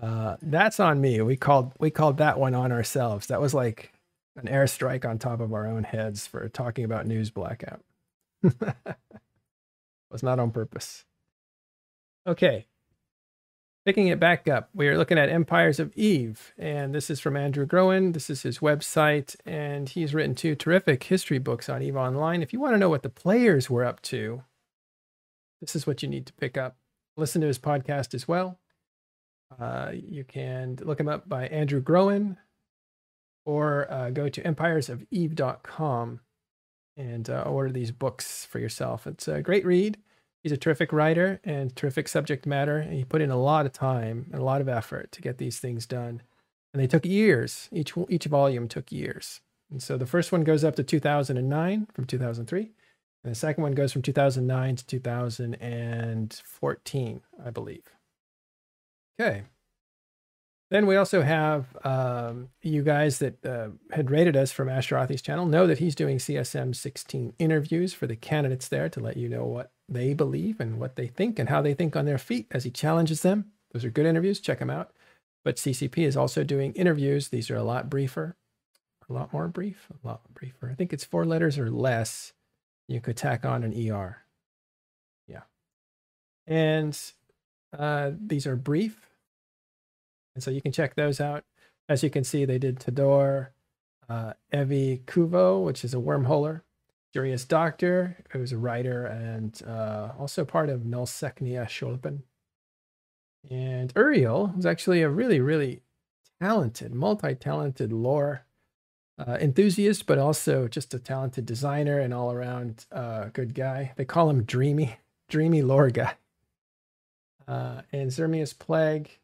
[0.00, 1.20] uh, that's on me.
[1.22, 3.28] We called we called that one on ourselves.
[3.28, 3.92] That was like
[4.36, 7.80] an airstrike on top of our own heads for talking about news blackout.
[10.10, 11.04] was not on purpose.
[12.26, 12.66] Okay,
[13.84, 17.36] Picking it back up, we are looking at Empires of Eve, and this is from
[17.36, 18.12] Andrew Groen.
[18.12, 22.42] This is his website, and he's written two terrific history books on Eve Online.
[22.42, 24.42] If you want to know what the players were up to,
[25.60, 26.78] this is what you need to pick up.
[27.18, 28.58] Listen to his podcast as well.
[29.60, 32.38] Uh, you can look him up by Andrew Groen
[33.44, 36.20] or uh, go to empiresofeve.com
[36.96, 39.06] and uh, order these books for yourself.
[39.06, 39.98] It's a great read
[40.44, 42.78] he's a terrific writer and terrific subject matter.
[42.78, 45.38] And he put in a lot of time and a lot of effort to get
[45.38, 46.22] these things done.
[46.72, 47.68] And they took years.
[47.72, 49.40] Each each volume took years.
[49.70, 52.70] And so the first one goes up to 2009 from 2003.
[53.24, 57.90] And the second one goes from 2009 to 2014, I believe.
[59.18, 59.44] Okay.
[60.70, 65.46] Then we also have um, you guys that uh, had rated us from Ashterothi's channel
[65.46, 69.44] know that he's doing CSM 16 interviews for the candidates there to let you know
[69.44, 72.64] what they believe and what they think and how they think on their feet as
[72.64, 73.52] he challenges them.
[73.72, 74.40] Those are good interviews.
[74.40, 74.92] Check them out.
[75.44, 77.28] But CCP is also doing interviews.
[77.28, 78.36] These are a lot briefer,
[79.08, 80.70] a lot more brief, a lot briefer.
[80.70, 82.32] I think it's four letters or less.
[82.88, 84.24] You could tack on an ER.
[85.28, 85.42] Yeah.
[86.46, 86.98] And
[87.78, 89.08] uh, these are brief.
[90.34, 91.44] And so you can check those out.
[91.88, 93.48] As you can see, they did Tador,
[94.08, 96.62] uh, Evi Kuvo, which is a wormholer,
[97.14, 102.22] Curious Doctor, who's a writer and uh, also part of Nullsecnia Schulpen.
[103.48, 105.82] And Uriel, who's actually a really, really
[106.40, 108.46] talented, multi-talented lore
[109.16, 113.92] uh, enthusiast, but also just a talented designer and all-around uh, good guy.
[113.94, 114.96] They call him Dreamy,
[115.28, 116.14] Dreamy lore guy.
[117.46, 119.20] Uh, and Xermius Plague.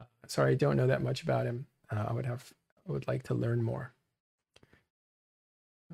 [0.00, 1.66] Uh, sorry, I don't know that much about him.
[1.90, 2.54] Uh, I would have,
[2.88, 3.92] I would like to learn more.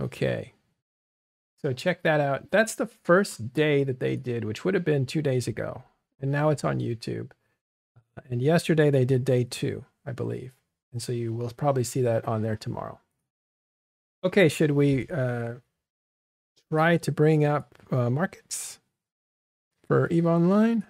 [0.00, 0.52] Okay.
[1.60, 2.50] So check that out.
[2.50, 5.82] That's the first day that they did, which would have been two days ago.
[6.20, 7.32] And now it's on YouTube.
[8.30, 10.52] And yesterday they did day two, I believe.
[10.92, 13.00] And so you will probably see that on there tomorrow.
[14.24, 15.54] Okay, should we uh,
[16.70, 18.78] try to bring up uh, markets
[19.86, 20.84] for EVE Online?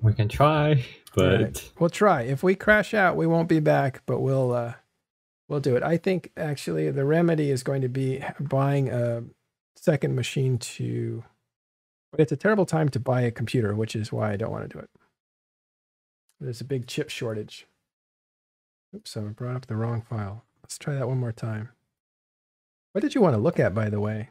[0.00, 1.72] We can try, but Right.
[1.78, 2.22] We'll try.
[2.22, 4.74] If we crash out, we won't be back, but we'll uh,
[5.48, 5.82] we'll do it.
[5.82, 9.24] I think actually the remedy is going to be buying a
[9.76, 11.24] second machine to.
[12.10, 14.68] But it's a terrible time to buy a computer, which is why I don't want
[14.68, 14.90] to do it.
[16.40, 17.66] There's a big chip shortage.
[18.94, 20.44] Oops, I brought up the wrong file.
[20.62, 21.68] Let's try that one more time.
[22.92, 24.30] What did you want to look at, by the way?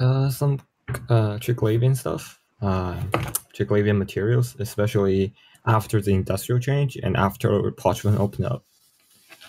[0.00, 0.60] uh, some
[1.08, 3.00] uh, Triglavian stuff, uh,
[3.54, 5.34] Triglavian materials, especially
[5.66, 8.64] after the industrial change and after Pochven opened up.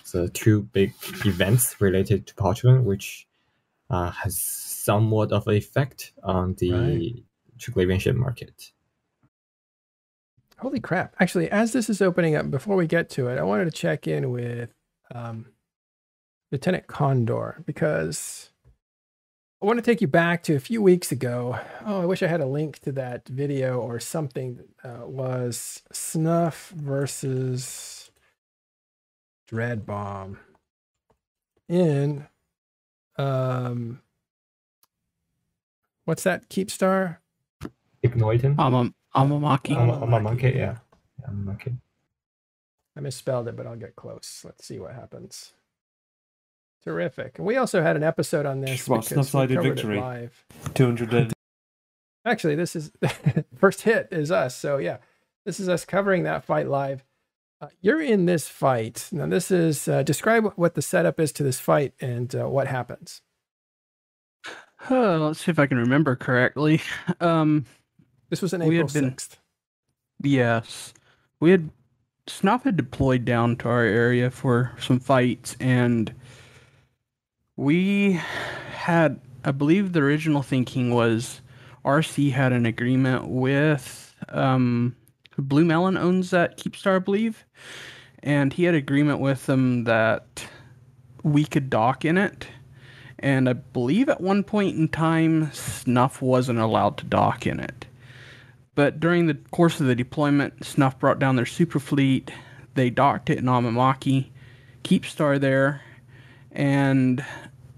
[0.04, 3.26] So two big events related to Pochven, which
[3.90, 4.38] uh, has
[4.86, 7.24] somewhat of an effect on the Right.
[7.58, 8.72] Triglavian ship market.
[10.58, 11.14] Holy crap.
[11.20, 14.06] Actually, as this is opening up, before we get to it, I wanted to check
[14.06, 14.70] in with
[15.14, 15.46] um,
[16.50, 18.50] Lieutenant Condor because
[19.62, 21.58] I want to take you back to a few weeks ago.
[21.84, 24.60] Oh, I wish I had a link to that video or something.
[24.84, 28.10] Uh, was Snuff versus
[29.48, 30.38] Dread Bomb
[31.68, 32.26] in
[33.18, 34.00] um,
[36.06, 36.48] what's that?
[36.48, 37.18] Keepstar?
[38.02, 38.54] Ignoitin?
[38.58, 39.76] I'm a I'm a Maki.
[39.76, 40.76] I'm, a monkey, yeah.
[41.20, 41.26] yeah.
[41.26, 41.76] I'm a monkey.
[42.96, 44.42] I misspelled it, but I'll get close.
[44.44, 45.52] Let's see what happens.
[46.84, 47.38] Terrific.
[47.38, 48.88] And we also had an episode on this.
[48.88, 50.00] Well, because Snuff-sided we covered it victory.
[50.00, 50.44] live.
[50.74, 51.32] 200 and
[52.24, 52.92] Actually, this is
[53.56, 54.56] first hit is us.
[54.56, 54.98] So yeah,
[55.44, 57.04] this is us covering that fight live.
[57.60, 59.08] Uh, you're in this fight.
[59.12, 62.66] Now, this is uh, describe what the setup is to this fight and uh, what
[62.66, 63.22] happens.
[64.90, 66.80] Uh, let's see if I can remember correctly.
[67.20, 67.64] Um,
[68.30, 69.36] This was We April had been- 6th.
[70.22, 70.92] yes,
[71.40, 71.70] we had
[72.28, 76.12] Snuff had deployed down to our area for some fights, and
[77.56, 78.20] we
[78.72, 81.40] had, I believe, the original thinking was
[81.84, 84.96] RC had an agreement with um,
[85.38, 87.44] Blue Melon owns that Keepstar, I believe,
[88.24, 90.46] and he had agreement with them that
[91.22, 92.48] we could dock in it.
[93.18, 97.86] And I believe at one point in time, Snuff wasn't allowed to dock in it.
[98.74, 102.30] But during the course of the deployment, Snuff brought down their super fleet.
[102.74, 104.26] They docked it in Amamake,
[104.84, 105.80] Keepstar there,
[106.52, 107.24] and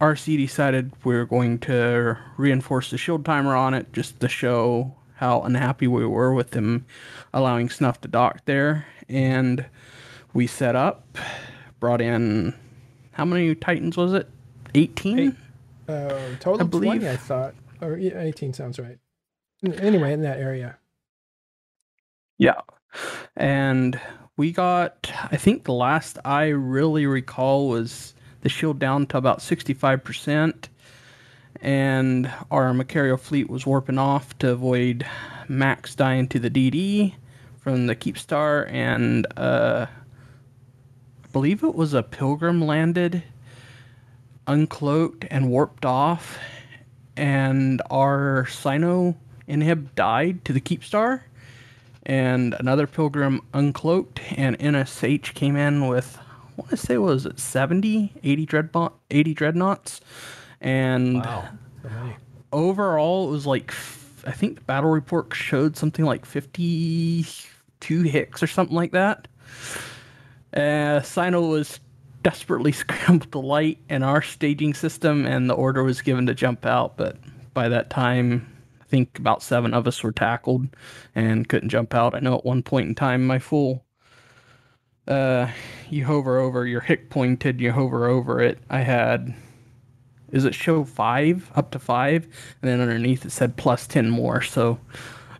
[0.01, 4.95] RC decided we were going to reinforce the shield timer on it just to show
[5.15, 6.85] how unhappy we were with them
[7.33, 8.87] allowing Snuff to dock there.
[9.09, 9.67] And
[10.33, 11.19] we set up,
[11.81, 12.55] brought in
[13.13, 14.29] how many Titans was it?
[14.75, 15.19] 18?
[15.19, 15.35] Eight.
[15.89, 17.55] Uh, total I believe- 20, I thought.
[17.81, 18.99] Or 18 sounds right.
[19.65, 20.79] Anyway, in that area.
[22.39, 22.61] Yeah.
[23.37, 24.01] And
[24.37, 29.39] we got, I think the last I really recall was the shield down to about
[29.41, 30.69] 65%.
[31.61, 35.05] And our Machariel fleet was warping off to avoid
[35.49, 37.15] Max dying to the DD
[37.61, 38.71] from the Keepstar.
[38.71, 39.87] And uh,
[41.25, 43.25] I believe it was a Pilgrim landed,
[44.49, 46.39] uncloaked, and warped off.
[47.17, 49.15] And our Cyno
[49.49, 51.23] inhib died to the Keepstar
[52.07, 57.39] and another pilgrim uncloaked and NSH came in with I want to say was it
[57.39, 60.01] 70 80 dreadbot 80 dreadnoughts
[60.61, 61.15] and
[61.85, 62.17] many.
[62.53, 63.73] overall it was like
[64.27, 69.29] I think the battle report showed something like 52 hicks or something like that
[70.55, 71.79] Uh, Cyno was
[72.23, 76.67] desperately scrambled the light in our staging system, and the order was given to jump
[76.67, 76.97] out.
[76.97, 77.17] But
[77.55, 80.69] by that time, I think about seven of us were tackled
[81.15, 82.15] and couldn't jump out.
[82.15, 83.85] I know at one point in time, my full
[85.09, 85.51] uh,
[85.89, 88.59] you hover over your hick pointed, you hover over it.
[88.69, 89.35] I had,
[90.31, 92.25] is it show five up to five,
[92.61, 94.43] and then underneath it said plus ten more.
[94.43, 94.79] So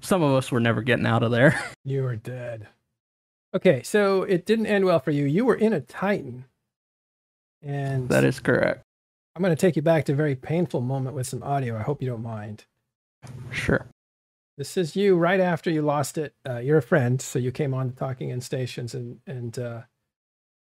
[0.01, 1.63] some of us were never getting out of there.
[1.85, 2.69] You were dead.
[3.55, 5.25] Okay, so it didn't end well for you.
[5.25, 6.45] You were in a Titan.
[7.63, 8.85] And that is correct.
[9.35, 11.77] I'm going to take you back to a very painful moment with some audio.
[11.77, 12.65] I hope you don't mind.
[13.51, 13.87] Sure.
[14.57, 16.35] This is you right after you lost it.
[16.49, 19.83] Uh, you're a friend, so you came on Talking in Stations and and uh,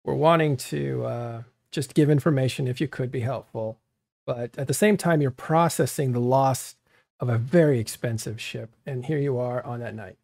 [0.04, 3.78] we're wanting to uh, just give information if you could be helpful.
[4.26, 6.76] But at the same time, you're processing the loss
[7.20, 10.18] of a very expensive ship, and here you are on that night.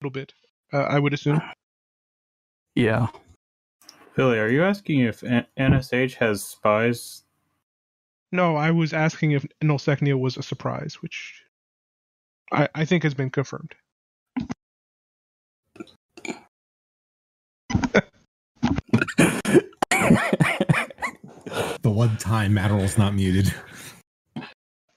[0.00, 0.32] A little bit,
[0.72, 1.42] uh, I would assume.
[2.74, 3.08] Yeah.
[4.14, 7.22] Billy, are you asking if N- NSH has spies?
[8.30, 11.42] No, I was asking if Nullsecnia was a surprise, which
[12.52, 13.74] I, I think has been confirmed.
[21.82, 23.52] The one time Matterall's not muted.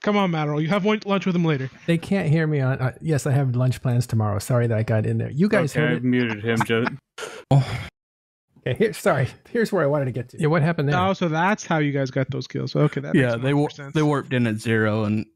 [0.02, 1.68] Come on, Matterall, you have one- lunch with him later.
[1.86, 2.78] They can't hear me on.
[2.78, 4.38] Uh, yes, I have lunch plans tomorrow.
[4.38, 5.30] Sorry that I got in there.
[5.30, 6.04] You guys okay, heard I it.
[6.04, 6.58] muted him.
[6.64, 6.90] Just
[8.66, 9.28] Okay, here, sorry.
[9.48, 10.40] Here's where I wanted to get to.
[10.40, 10.98] Yeah, what happened there?
[10.98, 12.74] Oh, so that's how you guys got those kills.
[12.74, 13.94] Okay, that yeah, makes they more war- sense.
[13.94, 15.26] they warped in at zero, and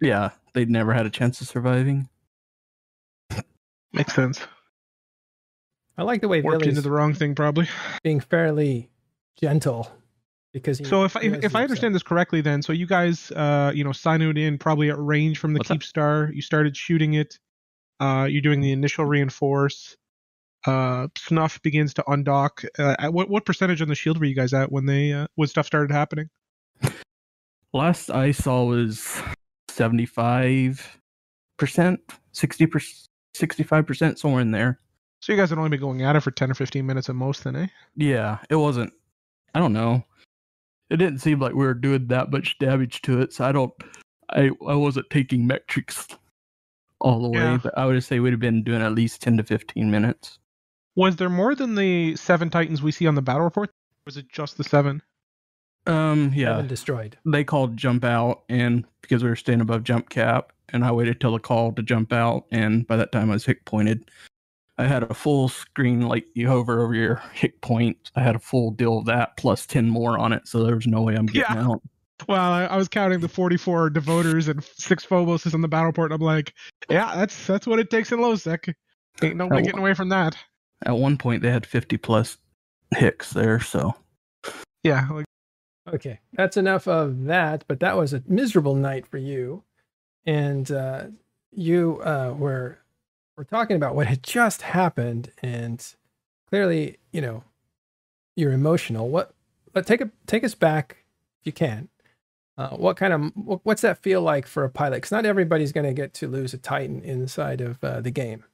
[0.00, 2.08] yeah, they'd never had a chance of surviving.
[3.92, 4.40] makes sense.
[5.96, 7.68] I like the way Warped Billy's into the wrong thing, probably.
[8.02, 8.90] being fairly
[9.38, 9.90] gentle
[10.52, 13.30] because he So if I, if, if I understand this correctly, then so you guys,
[13.32, 15.78] uh, you know, signed in probably at range from the What's that?
[15.78, 16.34] Keepstar.
[16.34, 17.38] You started shooting it.
[18.00, 19.96] Uh, you're doing the initial reinforce.
[20.66, 22.64] Uh, Snuff begins to undock.
[22.78, 25.26] Uh, at what what percentage on the shield were you guys at when they uh,
[25.34, 26.28] when stuff started happening?
[27.72, 29.20] Last I saw was
[29.68, 30.98] seventy five
[31.58, 32.00] percent,
[32.32, 34.78] sixty percent, sixty five percent, somewhere in there.
[35.20, 37.14] So you guys had only been going at it for ten or fifteen minutes at
[37.14, 37.66] most, then, eh?
[37.96, 38.92] Yeah, it wasn't.
[39.54, 40.04] I don't know.
[40.90, 43.72] It didn't seem like we were doing that much damage to it, so I don't.
[44.30, 46.06] I I wasn't taking metrics
[47.00, 47.58] all the way, Yeah.
[47.62, 50.38] but I would say we'd have been doing at least ten to fifteen minutes.
[50.96, 53.70] Was there more than the seven Titans we see on the battle report?
[53.70, 53.72] Or
[54.06, 55.02] was it just the seven?
[55.86, 57.18] Um, yeah, Seven destroyed.
[57.24, 61.20] they called jump out, and because we were staying above jump cap, and I waited
[61.20, 64.10] till the call to jump out, and by that time I was HIC pointed.
[64.78, 68.10] I had a full screen, like you hover over your HIC point.
[68.16, 70.86] I had a full deal of that plus ten more on it, so there was
[70.86, 71.68] no way I'm getting Yeah.
[71.70, 71.82] out.
[72.28, 76.12] Well, I, I was counting the 44 devoters and six phoboses on the battle report,
[76.12, 76.54] and I'm like,
[76.88, 78.66] yeah, that's that's what it takes in low sec.
[79.20, 80.36] Ain't nobody getting away from that.
[80.84, 82.38] At one point, they had 50 plus
[82.94, 83.94] HICs there, so
[84.82, 85.26] Yeah, like
[85.92, 87.64] Okay, that's enough of that.
[87.66, 89.64] But that was a miserable night for you,
[90.24, 91.06] and uh,
[91.50, 92.78] you uh, were
[93.36, 95.84] were talking about what had just happened, and
[96.48, 97.42] clearly, you know,
[98.36, 99.08] you're emotional.
[99.08, 99.34] What?
[99.72, 100.98] But take a take us back,
[101.40, 101.88] if you can.
[102.56, 103.32] Uh, what kind of
[103.64, 104.98] what's that feel like for a pilot?
[104.98, 108.44] Because not everybody's going to get to lose a Titan inside of uh, the game.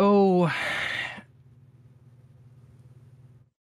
[0.00, 0.50] Oh,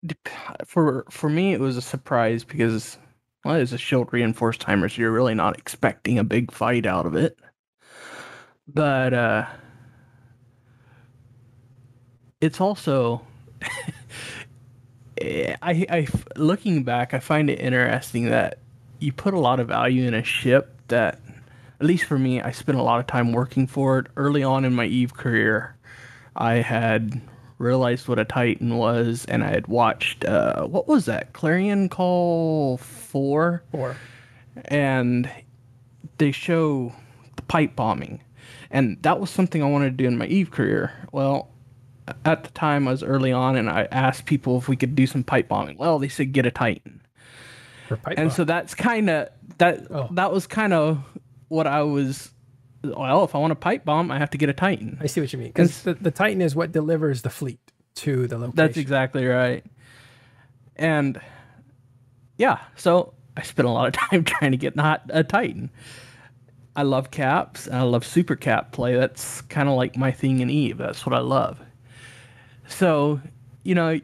[0.66, 2.98] for for me, it was a surprise because
[3.44, 7.06] well, it's a shield reinforced timer, so you're really not expecting a big fight out
[7.06, 7.38] of it.
[8.68, 9.46] But uh,
[12.42, 13.22] it's also,
[15.22, 18.60] eh, I, I looking back, I find it interesting that
[19.00, 21.20] you put a lot of value in a ship that,
[21.80, 24.66] at least for me, I spent a lot of time working for it early on
[24.66, 25.76] in my Eve career.
[26.38, 27.22] I had
[27.58, 32.78] realized what a Titan was, and I had watched uh, what was that Clarion Call
[32.78, 33.98] Four, four,
[34.66, 35.30] and
[36.18, 36.94] they show
[37.36, 38.22] the pipe bombing,
[38.70, 40.92] and that was something I wanted to do in my Eve career.
[41.12, 41.50] Well,
[42.26, 45.08] at the time I was early on, and I asked people if we could do
[45.08, 45.78] some pipe bombing.
[45.78, 47.02] Well, they said get a Titan,
[47.88, 48.36] for pipe and bomb.
[48.36, 49.88] so that's kind of that.
[49.90, 50.08] Oh.
[50.12, 51.04] That was kind of
[51.48, 52.32] what I was.
[52.84, 54.98] Well, if I want a pipe bomb, I have to get a Titan.
[55.02, 55.50] I see what you mean.
[55.50, 57.60] Because the, the Titan is what delivers the fleet
[57.96, 58.56] to the location.
[58.56, 59.66] That's exactly right.
[60.76, 61.20] And
[62.38, 65.70] yeah, so I spent a lot of time trying to get not a Titan.
[66.76, 68.96] I love caps and I love super cap play.
[68.96, 70.78] That's kind of like my thing in Eve.
[70.78, 71.60] That's what I love.
[72.68, 73.20] So,
[73.64, 74.00] you know,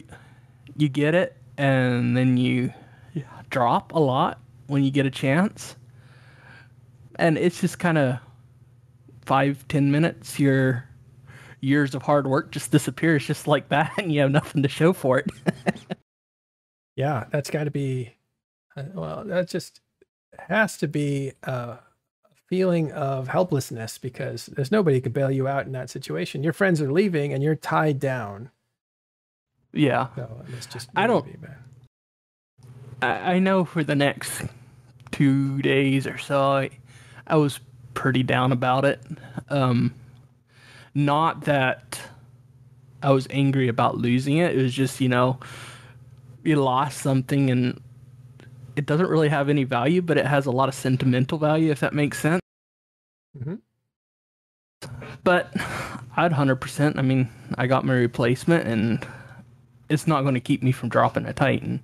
[0.76, 2.74] you get it and then you
[3.52, 5.76] drop a lot when you get a chance.
[7.16, 8.18] And it's just kind of
[9.26, 10.40] five, ten minutes.
[10.40, 10.88] You're
[11.62, 14.94] years of hard work just disappears just like that, and you have nothing to show
[14.94, 15.28] for it.
[16.96, 18.14] Yeah, that's got to be,
[18.78, 19.82] uh, well, that just
[20.38, 21.80] has to be a
[22.48, 26.44] feeling of helplessness because there's nobody could bail you out in that situation.
[26.44, 28.52] Your friends are leaving and you're tied down.
[29.72, 31.26] yeah, So it's just, I don't-.
[33.02, 34.44] I, I know for the next
[35.12, 36.70] two days or so, I,
[37.26, 37.60] I was
[37.94, 39.02] pretty down about it.
[39.50, 39.94] Um,
[40.94, 42.00] not that
[43.02, 44.56] I was angry about losing it.
[44.56, 45.40] It was just, you know,
[46.44, 47.82] you lost something and
[48.76, 51.80] it doesn't really have any value, but it has a lot of sentimental value, if
[51.82, 52.42] that makes sense.
[53.38, 53.60] Mhm.
[55.24, 55.52] But
[56.16, 56.98] I'd 100%.
[56.98, 59.06] I mean, I got my replacement and
[59.90, 61.82] it's not going to keep me from dropping a Titan.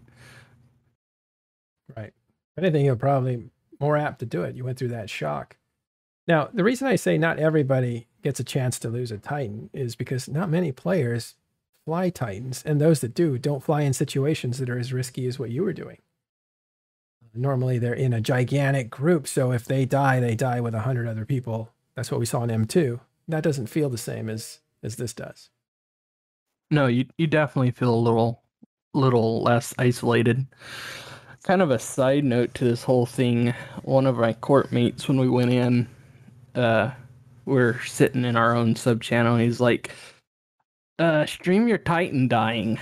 [1.96, 2.14] Right.
[2.58, 3.50] If anything, you're probably
[3.80, 4.56] more apt to do it.
[4.56, 5.58] You went through that shock.
[6.30, 9.96] Now, the reason I say not everybody gets a chance to lose a Titan is
[9.96, 11.34] because not many players
[11.86, 15.40] fly Titans, and those that do don't fly in situations that are as risky as
[15.40, 15.98] what you were doing.
[17.34, 21.08] Normally, they're in a gigantic group, so if they die, they die with a hundred
[21.08, 21.72] other people.
[21.96, 23.00] That's what we saw in M2.
[23.28, 25.50] That doesn't feel the same as as this does.
[26.70, 28.44] No, you you definitely feel a little
[28.94, 30.46] little less isolated.
[31.42, 35.20] Kind of a side note to this whole thing, one of my corp mates when
[35.20, 35.88] we went in,
[36.56, 36.92] uh
[37.50, 39.92] we're sitting in our own sub channel and he's like,
[41.00, 42.80] uh, stream your Titan dying.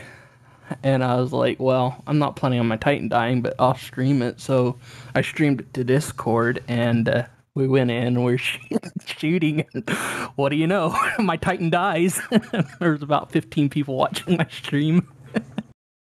[0.84, 4.22] And I was like, well, I'm not planning on my Titan dying, but I'll stream
[4.22, 4.42] it.
[4.42, 4.78] So
[5.16, 7.24] I streamed it to Discord and uh,
[7.56, 8.38] we went in we're
[9.06, 9.66] shooting.
[9.74, 9.90] And
[10.36, 10.98] what do you know?
[11.20, 12.20] my Titan dies.
[12.80, 15.08] There's about 15 people watching my stream.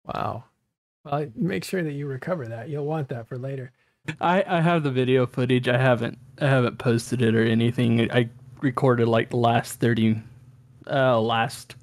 [0.06, 0.44] Wow.
[1.04, 2.70] Well, make sure that you recover that.
[2.70, 3.72] You'll want that for later.
[4.20, 5.68] I, I have the video footage.
[5.68, 8.10] I haven't I haven't posted it or anything.
[8.10, 8.28] I
[8.60, 10.22] recorded like the last 30
[10.88, 11.76] uh last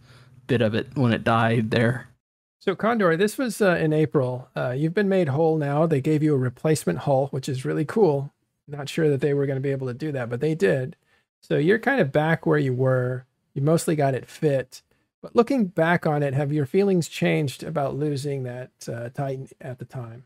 [0.47, 2.07] bit of it when it died there.
[2.59, 4.47] So Condor, this was uh, in April.
[4.55, 5.85] Uh, you've been made whole now.
[5.85, 8.31] They gave you a replacement hull, which is really cool.
[8.69, 10.95] Not sure that they were going to be able to do that, but they did.
[11.41, 13.25] So you're kind of back where you were.
[13.53, 14.81] You mostly got it fit.
[15.21, 19.79] But looking back on it, have your feelings changed about losing that uh, Titan at
[19.79, 20.25] the time?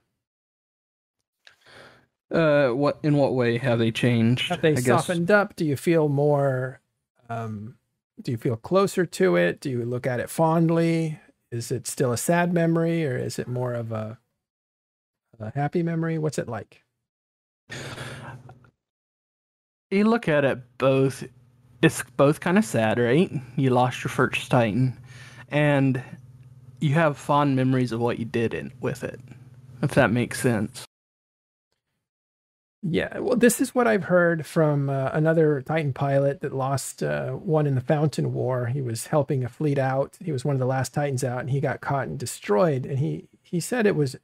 [2.30, 4.50] Uh what in what way have they changed?
[4.50, 5.56] Have they I guess- softened up?
[5.56, 6.82] Do you feel more?
[7.30, 7.76] Um,
[8.22, 9.60] do you feel closer to it?
[9.62, 11.20] Do you look at it fondly?
[11.52, 14.18] Is it still a sad memory, or is it more of a,
[15.40, 16.18] a happy memory?
[16.18, 16.84] What's it like?
[19.92, 21.24] you look at it both
[21.82, 24.98] it's both kind of sad right you lost your first titan
[25.50, 26.02] and
[26.80, 29.20] you have fond memories of what you did in, with it
[29.82, 30.87] if that makes sense
[32.84, 37.32] Yeah, well, this is what I've heard from uh, another Titan pilot that lost uh,
[37.32, 38.68] one in the Fountain War.
[38.68, 40.18] He was helping a fleet out.
[40.24, 42.86] He was one of the last Titans out, and he got caught and destroyed.
[42.86, 44.16] And he he said it was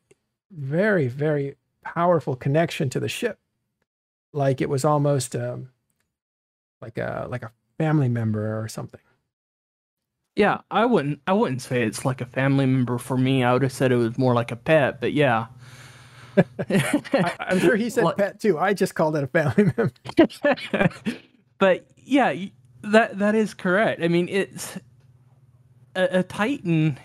[0.51, 3.39] very very powerful connection to the ship,
[4.33, 5.69] like it was almost um,
[6.81, 9.01] like a like a family member or something.
[10.35, 13.61] yeah i wouldn't i wouldn't say it's like a family member for me i would
[13.63, 15.47] have said it was more like a pet but yeah
[16.37, 18.57] I, I'm sure he said Like- pet too.
[18.59, 19.91] I just called it a family member.
[21.59, 22.33] but yeah,
[22.83, 24.01] that that is correct.
[24.03, 24.77] I mean, it's
[25.95, 26.99] a, a Titan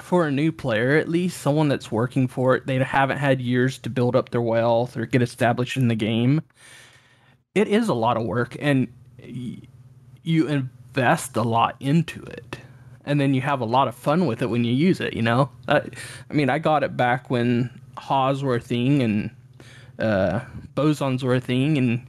[0.00, 2.66] for a new player, at least someone that's working for it.
[2.66, 6.40] They haven't had years to build up their wealth or get established in the game.
[7.54, 8.88] It is a lot of work, and
[9.22, 9.58] y-
[10.22, 12.58] you invest a lot into it.
[13.04, 15.22] And then you have a lot of fun with it when you use it, you
[15.22, 15.50] know?
[15.66, 15.82] I,
[16.30, 17.68] I mean, I got it back when
[17.98, 19.30] HAWs were a thing and
[19.98, 20.40] uh,
[20.74, 22.06] bosons were a thing, and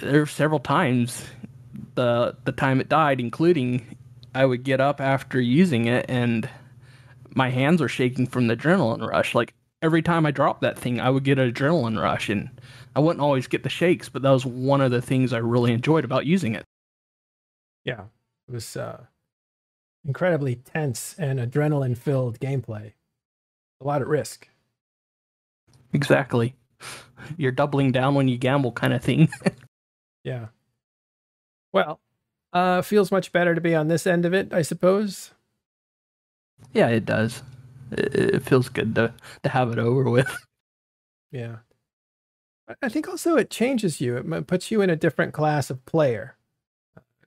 [0.00, 1.24] there were several times
[1.94, 3.96] the the time it died, including
[4.34, 6.48] I would get up after using it and
[7.34, 9.34] my hands were shaking from the adrenaline rush.
[9.34, 12.48] Like every time I dropped that thing, I would get an adrenaline rush, and
[12.96, 15.72] I wouldn't always get the shakes, but that was one of the things I really
[15.72, 16.64] enjoyed about using it.
[17.84, 18.04] Yeah,
[18.48, 19.04] it was uh,
[20.06, 22.92] incredibly tense and adrenaline filled gameplay.
[23.84, 24.48] A lot at risk.
[25.92, 26.54] Exactly.
[27.36, 29.28] You're doubling down when you gamble, kind of thing.
[30.24, 30.46] Yeah.
[31.74, 32.00] Well,
[32.54, 35.32] uh, feels much better to be on this end of it, I suppose.
[36.72, 37.42] yeah, it does.
[37.92, 39.12] It, it feels good to
[39.42, 40.34] to have it over with.
[41.30, 41.56] Yeah.
[42.68, 44.16] I- I think also it changes you.
[44.16, 46.36] It puts you in a different class of player.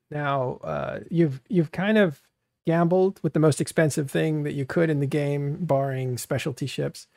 [0.09, 2.19] Now, uh, you've you've kind of
[2.67, 7.07] gambled with the most expensive thing that you could in the game, barring specialty ships,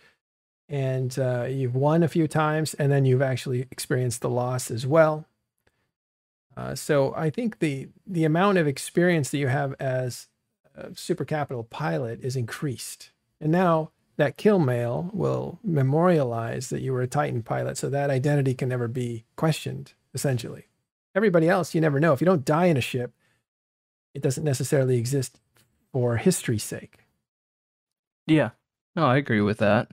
[0.68, 4.86] and uh, you've won a few times, and then you've actually experienced the loss as
[4.86, 5.26] well.
[6.56, 10.28] Uh, so I think the the amount of experience that you have as
[10.76, 16.92] a super capital pilot is increased, and now that kill mail will memorialize that you
[16.92, 19.94] were a Titan pilot, so that identity can never be questioned.
[20.14, 20.68] Essentially,
[21.12, 22.12] everybody else you never know.
[22.12, 23.12] If you don't die in a ship,
[24.14, 25.38] it doesn't necessarily exist
[25.92, 26.98] for history's sake.
[28.26, 28.50] Yeah.
[28.96, 29.88] No, I agree with that.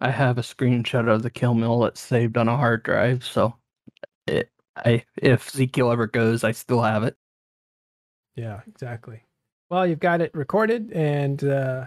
[0.00, 3.54] I have a screenshot of the kill mail that's saved on a hard drive, so
[4.26, 7.16] it, I if Ezekiel ever goes, I still have it.
[8.36, 9.22] Yeah, exactly.
[9.70, 11.86] Well, you've got it recorded, and uh,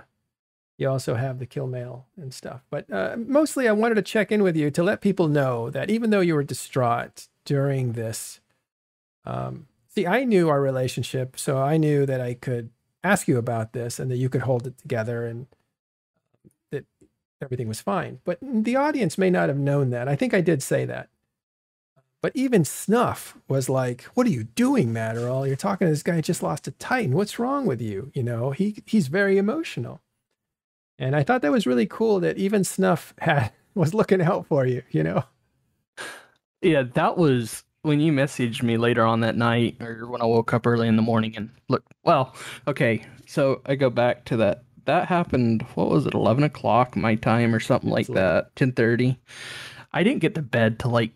[0.77, 2.61] you also have the kill mail and stuff.
[2.69, 5.89] But uh, mostly, I wanted to check in with you to let people know that
[5.89, 8.41] even though you were distraught during this,
[9.25, 12.71] um, see, I knew our relationship, so I knew that I could
[13.03, 15.47] ask you about this and that you could hold it together and
[16.71, 16.85] that
[17.41, 18.19] everything was fine.
[18.23, 20.07] But the audience may not have known that.
[20.07, 21.09] I think I did say that.
[22.21, 25.47] But even Snuff was like, "What are you doing, Matterall?
[25.47, 27.15] You're talking to this guy just lost a Titan.
[27.15, 28.11] What's wrong with you?
[28.13, 30.01] You know, he he's very emotional."
[30.99, 34.67] And I thought that was really cool that even Snuff had was looking out for
[34.67, 34.83] you.
[34.91, 35.23] You know.
[36.61, 40.53] Yeah, that was when you messaged me later on that night, or when I woke
[40.53, 41.83] up early in the morning and look.
[42.03, 42.35] Well,
[42.67, 44.63] okay, so I go back to that.
[44.85, 45.63] That happened.
[45.75, 46.13] What was it?
[46.13, 48.55] Eleven o'clock my time, or something like that.
[48.55, 49.19] Ten thirty.
[49.93, 51.11] I didn't get to bed till like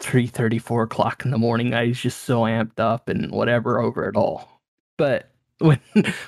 [0.00, 1.74] three thirty, four o'clock in the morning.
[1.74, 4.60] I was just so amped up and whatever over it all.
[4.96, 5.80] But when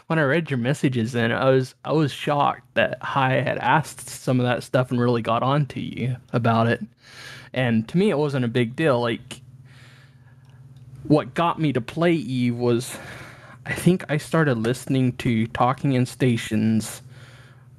[0.06, 4.08] when I read your messages, then I was I was shocked that High had asked
[4.08, 6.82] some of that stuff and really got on to you about it.
[7.54, 9.00] And to me, it wasn't a big deal.
[9.00, 9.41] Like
[11.05, 12.96] what got me to play Eve was
[13.64, 17.03] I think I started listening to Talking in Stations.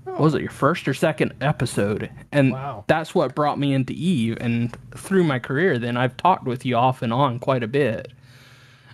[0.06, 2.10] Was it your first or second episode?
[2.32, 2.84] And Wow.
[2.88, 4.38] that's what brought me into Eve.
[4.40, 8.12] And through my career, then I've talked with you off and on quite a bit.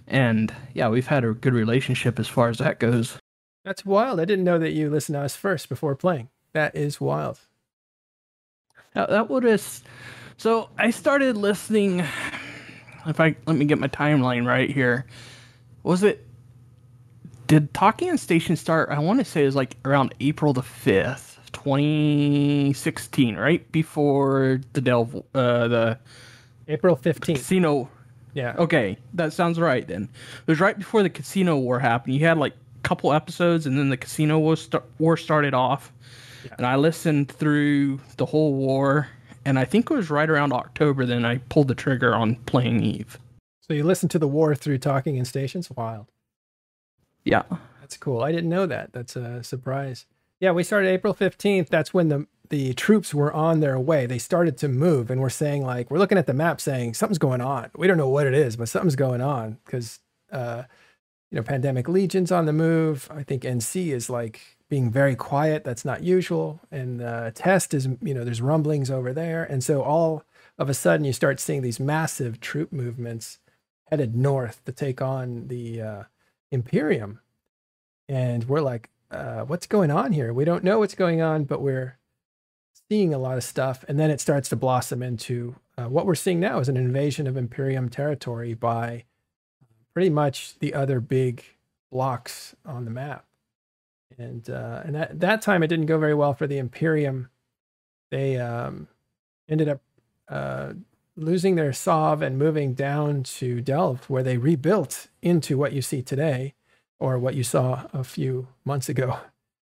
[0.08, 3.18] And yeah, we've had a good relationship as far as that goes.
[3.66, 4.20] That's wild.
[4.20, 6.30] I didn't know that you listened to us first before playing.
[6.54, 7.40] That is wild.
[8.94, 9.84] That, that would have.
[10.38, 12.04] So I started listening.
[13.06, 15.06] If I let me get my timeline right here,
[15.84, 16.26] was it?
[17.48, 18.90] Did Talking on Station start?
[18.90, 24.62] I want to say it was like around April the fifth, twenty sixteen, right before
[24.74, 26.00] the Delve, uh, the
[26.68, 27.36] April 15th.
[27.36, 27.90] casino.
[28.36, 28.54] Yeah.
[28.60, 29.88] Okay, that sounds right.
[29.88, 32.14] Then it was right before the casino war happened.
[32.14, 34.56] You had like a couple episodes, and then the casino war,
[35.00, 35.92] war started off.
[36.58, 39.10] And I listened through the whole war,
[39.46, 41.06] and I think it was right around October.
[41.06, 43.18] Then I pulled the trigger on playing Eve.
[43.62, 45.70] So you listened to the war through talking in stations?
[45.70, 46.08] Wild.
[47.24, 47.44] Yeah,
[47.82, 48.24] That's cool.
[48.24, 48.94] I didn't know that.
[48.94, 50.06] That's a surprise.
[50.40, 51.70] Yeah, we started April 15th.
[51.70, 54.08] That's when the the troops were on their way.
[54.08, 57.20] They started to move and we're saying like we're looking at the map saying something's
[57.20, 57.70] going on.
[57.76, 60.00] We don't know what it is, but something's going on because
[60.32, 60.64] uh
[61.30, 63.08] you know, Pandemic Legion's on the move.
[63.12, 65.64] I think NC is like being very quiet.
[65.64, 66.62] That's not usual.
[66.72, 69.44] And the Test is, you know, there's rumblings over there.
[69.44, 70.24] And so all
[70.58, 73.40] of a sudden you start seeing these massive troop movements
[73.86, 76.04] headed north to take on the uh,
[76.52, 77.20] Imperium.
[78.08, 80.32] And we're like, uh, what's going on here?
[80.34, 81.98] We don't know what's going on, but we're
[82.90, 83.84] seeing a lot of stuff.
[83.88, 87.26] And then it starts to blossom into uh, what we're seeing now is an invasion
[87.26, 89.06] of Imperium territory by
[89.94, 91.44] pretty much the other big
[91.92, 93.26] blocks on the map.
[94.18, 97.30] And uh, and that that time it didn't go very well for the Imperium.
[98.12, 98.88] They um,
[99.48, 99.82] ended up
[100.28, 100.74] uh,
[101.16, 106.02] losing their Sov and moving down to Delve, where they rebuilt into what you see
[106.02, 106.54] today,
[107.00, 109.20] or what you saw a few months ago.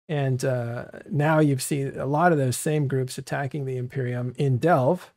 [0.08, 4.58] And uh, now you've seen a lot of those same groups attacking the Imperium in
[4.58, 5.14] Delve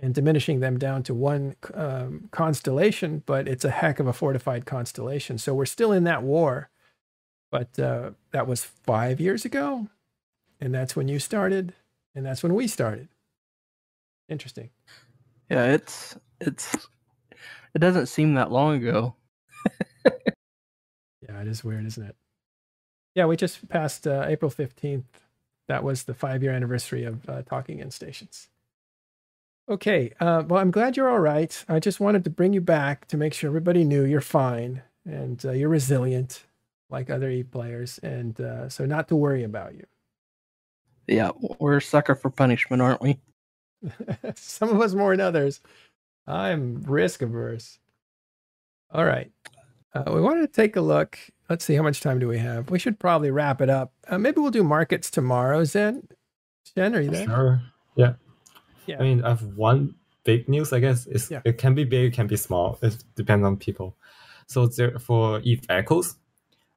[0.00, 4.64] and diminishing them down to one um, constellation, but it's a heck of a fortified
[4.64, 5.36] constellation.
[5.36, 6.70] So we're still in that war,
[7.52, 9.86] but uh, that was five years ago,
[10.60, 11.74] and that's when you started,
[12.16, 13.08] and that's when we started.
[14.28, 14.70] Interesting.
[15.48, 15.66] yeah.
[15.66, 16.74] It's it's
[17.74, 19.14] it doesn't seem that long ago.
[21.28, 22.16] Yeah, it is weird, isn't it?
[23.14, 25.04] Yeah, we just passed uh, April 15th.
[25.68, 28.48] That was the five year anniversary of uh, Talking in Stations.
[29.68, 31.64] Okay, uh, well, I'm glad you're all right.
[31.68, 35.42] I just wanted to bring you back to make sure everybody knew you're fine and
[35.46, 36.42] uh, you're resilient
[36.92, 39.84] like other E players, and uh, so not to worry about you.
[41.08, 43.18] Yeah, we're a sucker for punishment, aren't we?
[44.36, 45.60] Some of us more than others.
[46.26, 47.78] I'm risk averse.
[48.92, 49.32] All right.
[49.94, 51.18] Uh, we wanted to take a look.
[51.50, 52.70] Let's see, how much time do we have?
[52.70, 53.92] We should probably wrap it up.
[54.08, 55.64] Uh, maybe we'll do markets tomorrow.
[55.64, 56.06] Zen,
[56.74, 57.26] Zen, are you there?
[57.26, 57.62] Sure.
[57.96, 58.12] Yeah.
[58.86, 58.98] Yeah.
[59.00, 61.06] I mean, I have one big news, I guess.
[61.06, 61.40] It's, Yeah.
[61.44, 62.78] It can be big, it can be small.
[62.82, 63.96] It depends on people.
[64.46, 66.16] So there, for Eve Echoes,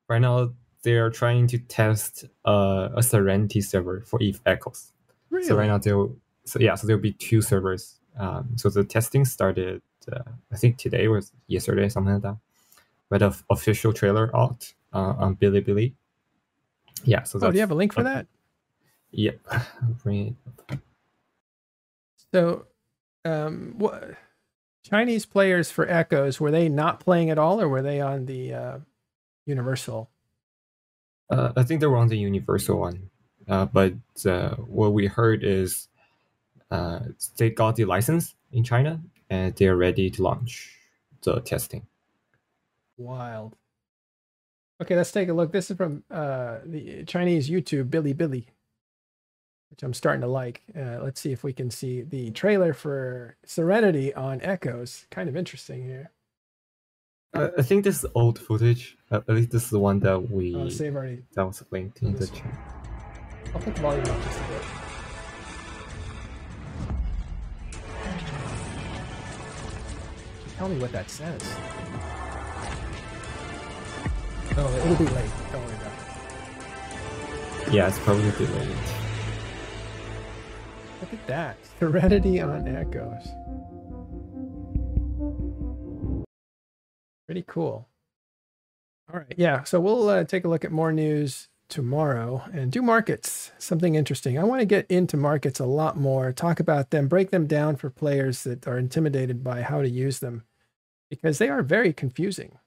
[0.08, 0.52] right now
[0.84, 4.92] they're trying to test uh, a Serenity server for Eve Echoes.
[5.30, 5.48] Really?
[5.48, 6.06] So right now there,
[6.46, 8.00] so yeah, so there'll be two servers.
[8.18, 9.82] Um, so the testing started,
[10.12, 12.38] uh, I think today was yesterday, something like that.
[13.10, 15.94] But the official trailer out uh, on Bilibili.
[17.04, 17.24] Yeah.
[17.24, 18.28] So oh, do you have a link for that?
[19.12, 19.40] Yep.
[20.04, 20.38] Bring
[20.70, 20.80] it.
[22.34, 22.66] So,
[23.24, 24.16] um, what
[24.84, 28.54] Chinese players for Echoes were they not playing at all, or were they on the
[28.54, 28.78] uh,
[29.46, 30.10] Universal?
[31.30, 33.10] Uh, I think they were on the universal one,
[33.48, 33.94] uh, but
[34.26, 35.88] uh, what we heard is
[36.72, 37.00] uh,
[37.38, 40.78] they got the license in China and they're ready to launch
[41.24, 41.86] the testing.
[42.98, 43.56] Wild.
[44.82, 45.52] Okay, let's take a look.
[45.52, 48.48] This is from uh, the Chinese YouTube, Bilibili,
[49.70, 50.64] which I'm starting to like.
[50.78, 55.06] Uh, let's see if we can see the trailer for Serenity on Echoes.
[55.10, 56.12] Kind of interesting here.
[57.36, 58.98] Uh, I think this is old footage.
[59.12, 61.24] Uh, at least this is the one that we Oh, save already.
[61.34, 62.46] that was linked in the chat.
[63.54, 64.62] I'll put the volume up just a bit.
[70.58, 71.42] Tell me what that says.
[74.58, 75.30] Oh, it'll be late.
[75.52, 75.92] Don't worry about
[77.68, 77.74] it.
[77.74, 78.70] Yeah, it's probably delayed.
[81.02, 81.58] Look at that.
[81.80, 83.28] Serenity on Echoes.
[87.26, 87.88] Pretty cool.
[89.12, 89.34] All right.
[89.38, 89.64] Yeah.
[89.64, 93.52] So we'll uh, take a look at more news tomorrow and do markets.
[93.58, 94.38] Something interesting.
[94.38, 97.76] I want to get into markets a lot more, talk about them, break them down
[97.76, 100.44] for players that are intimidated by how to use them
[101.10, 102.58] because they are very confusing.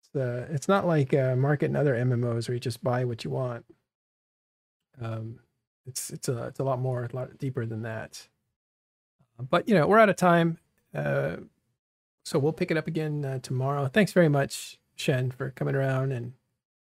[0.00, 3.30] It's, uh, it's not like market and other MMOs where you just buy what you
[3.30, 3.64] want.
[5.00, 5.40] Um,
[5.88, 8.28] it's it's a it's a lot more a lot deeper than that
[9.50, 10.58] but you know we're out of time
[10.94, 11.36] uh
[12.28, 13.88] so we'll pick it up again uh, tomorrow.
[13.88, 16.34] Thanks very much shen for coming around and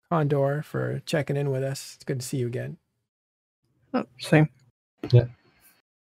[0.09, 1.93] condor for checking in with us.
[1.95, 2.77] It's good to see you again.
[3.93, 4.49] Oh, same.
[5.11, 5.25] Yeah.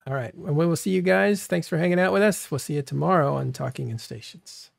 [0.07, 0.33] All right.
[0.33, 1.47] And we will see you guys.
[1.47, 2.49] Thanks for hanging out with us.
[2.49, 4.71] We'll see you tomorrow on talking in stations